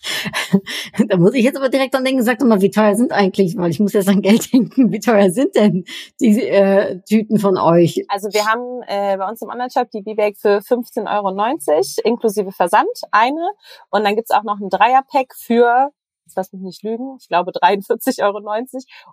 [1.08, 3.56] da muss ich jetzt aber direkt dran denken, sag doch mal, wie teuer sind eigentlich,
[3.56, 5.84] weil ich muss jetzt an Geld denken, wie teuer sind denn
[6.20, 8.04] die äh, Tüten von euch?
[8.08, 12.88] Also wir haben äh, bei uns im Online-Shop die B-Bag für 15,90 Euro inklusive Versand,
[13.10, 13.50] eine.
[13.90, 15.90] Und dann gibt's auch noch ein Dreier-Pack für
[16.30, 18.38] jetzt lass mich nicht lügen, ich glaube 43,90 Euro.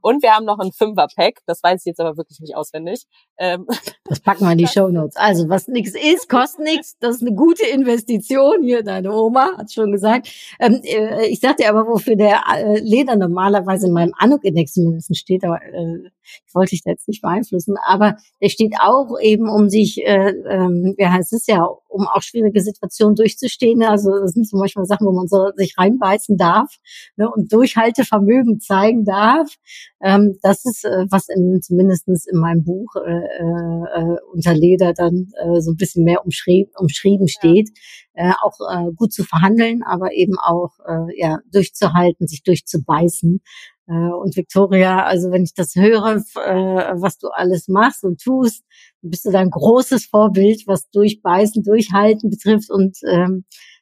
[0.02, 3.06] Und wir haben noch ein Fünfer-Pack, das weiß ich jetzt aber wirklich nicht auswendig.
[3.38, 3.66] Ähm,
[4.06, 5.16] das packen wir in die Show Notes.
[5.16, 6.98] Also, was nichts ist, kostet nichts.
[7.00, 8.64] Das ist eine gute Investition.
[8.64, 10.30] Hier, deine Oma hat schon gesagt.
[10.60, 15.16] Ähm, äh, ich sag dir aber, wofür der äh, Leder normalerweise in meinem Anuk-Index zumindest
[15.18, 16.10] steht, aber äh,
[16.46, 17.76] ich wollte dich da jetzt nicht beeinflussen.
[17.86, 22.22] Aber der steht auch eben, um sich, äh, ähm, wie heißt es ja, um auch
[22.22, 23.84] schwierige Situationen durchzustehen.
[23.84, 26.78] Also das sind zum Beispiel Sachen, wo man so sich reinbeißen darf
[27.16, 29.54] ne, und Durchhaltevermögen zeigen darf.
[30.02, 35.28] Ähm, das ist, äh, was in, zumindestens in meinem Buch äh, äh, unter Leder dann
[35.42, 37.70] äh, so ein bisschen mehr umschrieben, umschrieben steht.
[38.16, 38.30] Ja.
[38.30, 43.42] Äh, auch äh, gut zu verhandeln, aber eben auch äh, ja durchzuhalten, sich durchzubeißen.
[43.88, 48.64] Äh, und Victoria, also wenn ich das höre, äh, was du alles machst und tust,
[49.02, 52.70] bist du da ein großes Vorbild, was Durchbeißen, Durchhalten betrifft.
[52.70, 53.77] Und ähm, äh,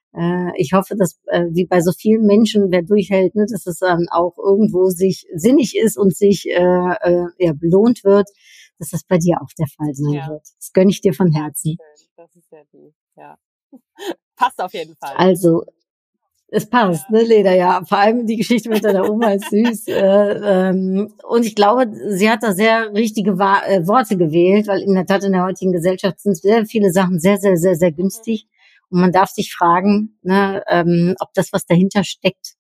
[0.57, 4.07] ich hoffe, dass äh, wie bei so vielen Menschen, wer durchhält, ne, dass es dann
[4.09, 8.30] auch irgendwo sich sinnig ist und sich äh, äh, ja, belohnt wird,
[8.80, 10.28] dass das bei dir auch der Fall sein ja.
[10.30, 10.43] wird.
[10.57, 11.78] Das gönne ich dir von Herzen.
[12.16, 13.38] Das ist sehr lieb, ja.
[14.36, 15.16] Passt auf jeden Fall.
[15.16, 15.63] Also
[16.47, 17.18] es passt, ja.
[17.18, 17.84] ne, Leder, ja.
[17.86, 19.88] Vor allem die Geschichte mit deiner Oma ist süß.
[19.88, 24.82] Äh, ähm, und ich glaube, sie hat da sehr richtige Wa äh, Worte gewählt, weil
[24.82, 27.91] in der Tat in der heutigen Gesellschaft sind sehr viele Sachen sehr, sehr, sehr, sehr
[27.91, 28.47] günstig.
[28.89, 32.55] Und man darf sich fragen, ne, ähm, ob das, was dahinter steckt,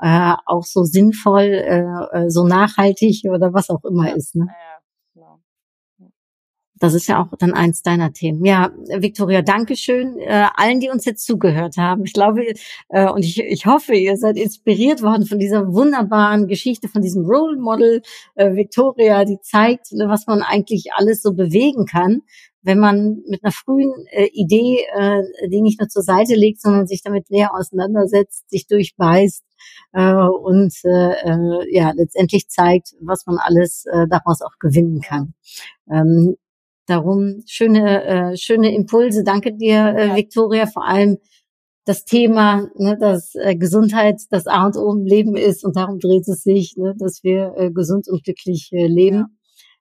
[0.00, 4.14] äh, auch so sinnvoll, äh, äh so nachhaltig oder was auch immer ja.
[4.14, 4.36] ist.
[4.36, 4.46] Ne?
[4.48, 4.78] Ja,
[6.80, 8.44] das ist ja auch dann eins deiner Themen.
[8.44, 12.04] Ja, Victoria, Dankeschön äh, allen, die uns jetzt zugehört haben.
[12.04, 12.54] Ich glaube
[12.88, 17.24] äh, und ich, ich hoffe, ihr seid inspiriert worden von dieser wunderbaren Geschichte, von diesem
[17.24, 18.02] Role Model
[18.36, 22.22] äh, Victoria, die zeigt, was man eigentlich alles so bewegen kann,
[22.62, 26.86] wenn man mit einer frühen äh, Idee äh, die nicht nur zur Seite legt, sondern
[26.86, 29.44] sich damit näher auseinandersetzt, sich durchbeißt
[29.92, 35.34] äh, und äh, äh, ja letztendlich zeigt, was man alles äh, daraus auch gewinnen kann.
[35.90, 36.36] Ähm,
[36.88, 39.22] Darum schöne, äh, schöne Impulse.
[39.22, 40.16] Danke dir, äh, ja.
[40.16, 41.18] Victoria, vor allem
[41.84, 45.98] das Thema, ne, dass äh, Gesundheit das A und O im Leben ist und darum
[45.98, 49.16] dreht es sich, ne, dass wir äh, gesund und glücklich äh, leben.
[49.16, 49.26] Ja.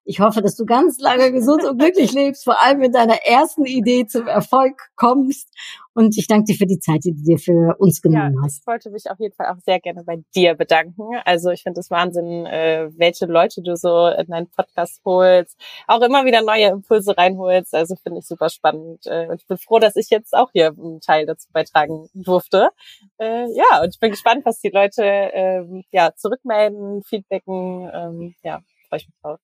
[0.09, 3.65] Ich hoffe, dass du ganz lange gesund und glücklich lebst, vor allem mit deiner ersten
[3.65, 5.49] Idee zum Erfolg kommst.
[5.93, 8.61] Und ich danke dir für die Zeit, die du dir für uns genommen ja, hast.
[8.61, 11.03] Ich wollte mich auf jeden Fall auch sehr gerne bei dir bedanken.
[11.25, 16.01] Also ich finde es Wahnsinn, äh, welche Leute du so in deinen Podcast holst, auch
[16.01, 17.75] immer wieder neue Impulse reinholst.
[17.75, 19.05] Also finde ich super spannend.
[19.07, 22.69] Äh, und ich bin froh, dass ich jetzt auch hier einen Teil dazu beitragen durfte.
[23.17, 27.91] Äh, ja, und ich bin gespannt, was die Leute ähm, ja zurückmelden, feedbacken.
[27.93, 29.39] Ähm, ja, freue ich mich drauf.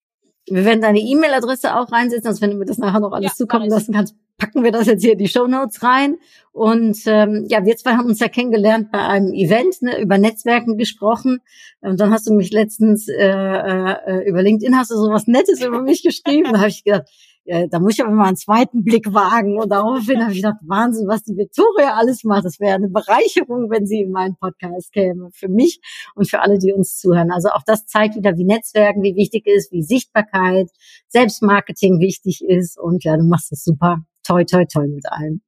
[0.48, 3.36] Wir werden deine E-Mail-Adresse auch reinsetzen, also wenn du mir das nachher noch alles ja,
[3.36, 6.18] zukommen lassen kannst, packen wir das jetzt hier in die Show Notes rein.
[6.52, 10.78] Und ähm, ja, wir zwei haben uns ja kennengelernt bei einem Event, ne, über Netzwerken
[10.78, 11.40] gesprochen.
[11.82, 15.62] Und dann hast du mich letztens äh, äh, über LinkedIn hast du so was Nettes
[15.62, 16.52] über mich geschrieben.
[16.52, 17.10] Da habe ich gedacht,
[17.46, 19.60] ja, da muss ich aber mal einen zweiten Blick wagen.
[19.60, 22.46] Und daraufhin habe ich gedacht, Wahnsinn, was die Victoria alles macht.
[22.46, 25.30] Das wäre eine Bereicherung, wenn sie in meinen Podcast käme.
[25.34, 25.82] Für mich
[26.16, 27.32] und für alle, die uns zuhören.
[27.32, 30.70] Also auch das zeigt wieder, wie Netzwerken, wie wichtig ist, wie Sichtbarkeit,
[31.10, 32.80] Selbstmarketing wichtig ist.
[32.80, 34.06] Und ja, du machst das super.
[34.26, 35.42] Toi, toi, toi mit allem.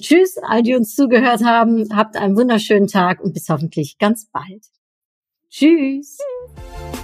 [0.00, 1.88] Tschüss, all die uns zugehört haben.
[1.96, 4.66] Habt einen wunderschönen Tag und bis hoffentlich ganz bald.
[5.48, 6.18] Tschüss.
[6.54, 7.01] schlägt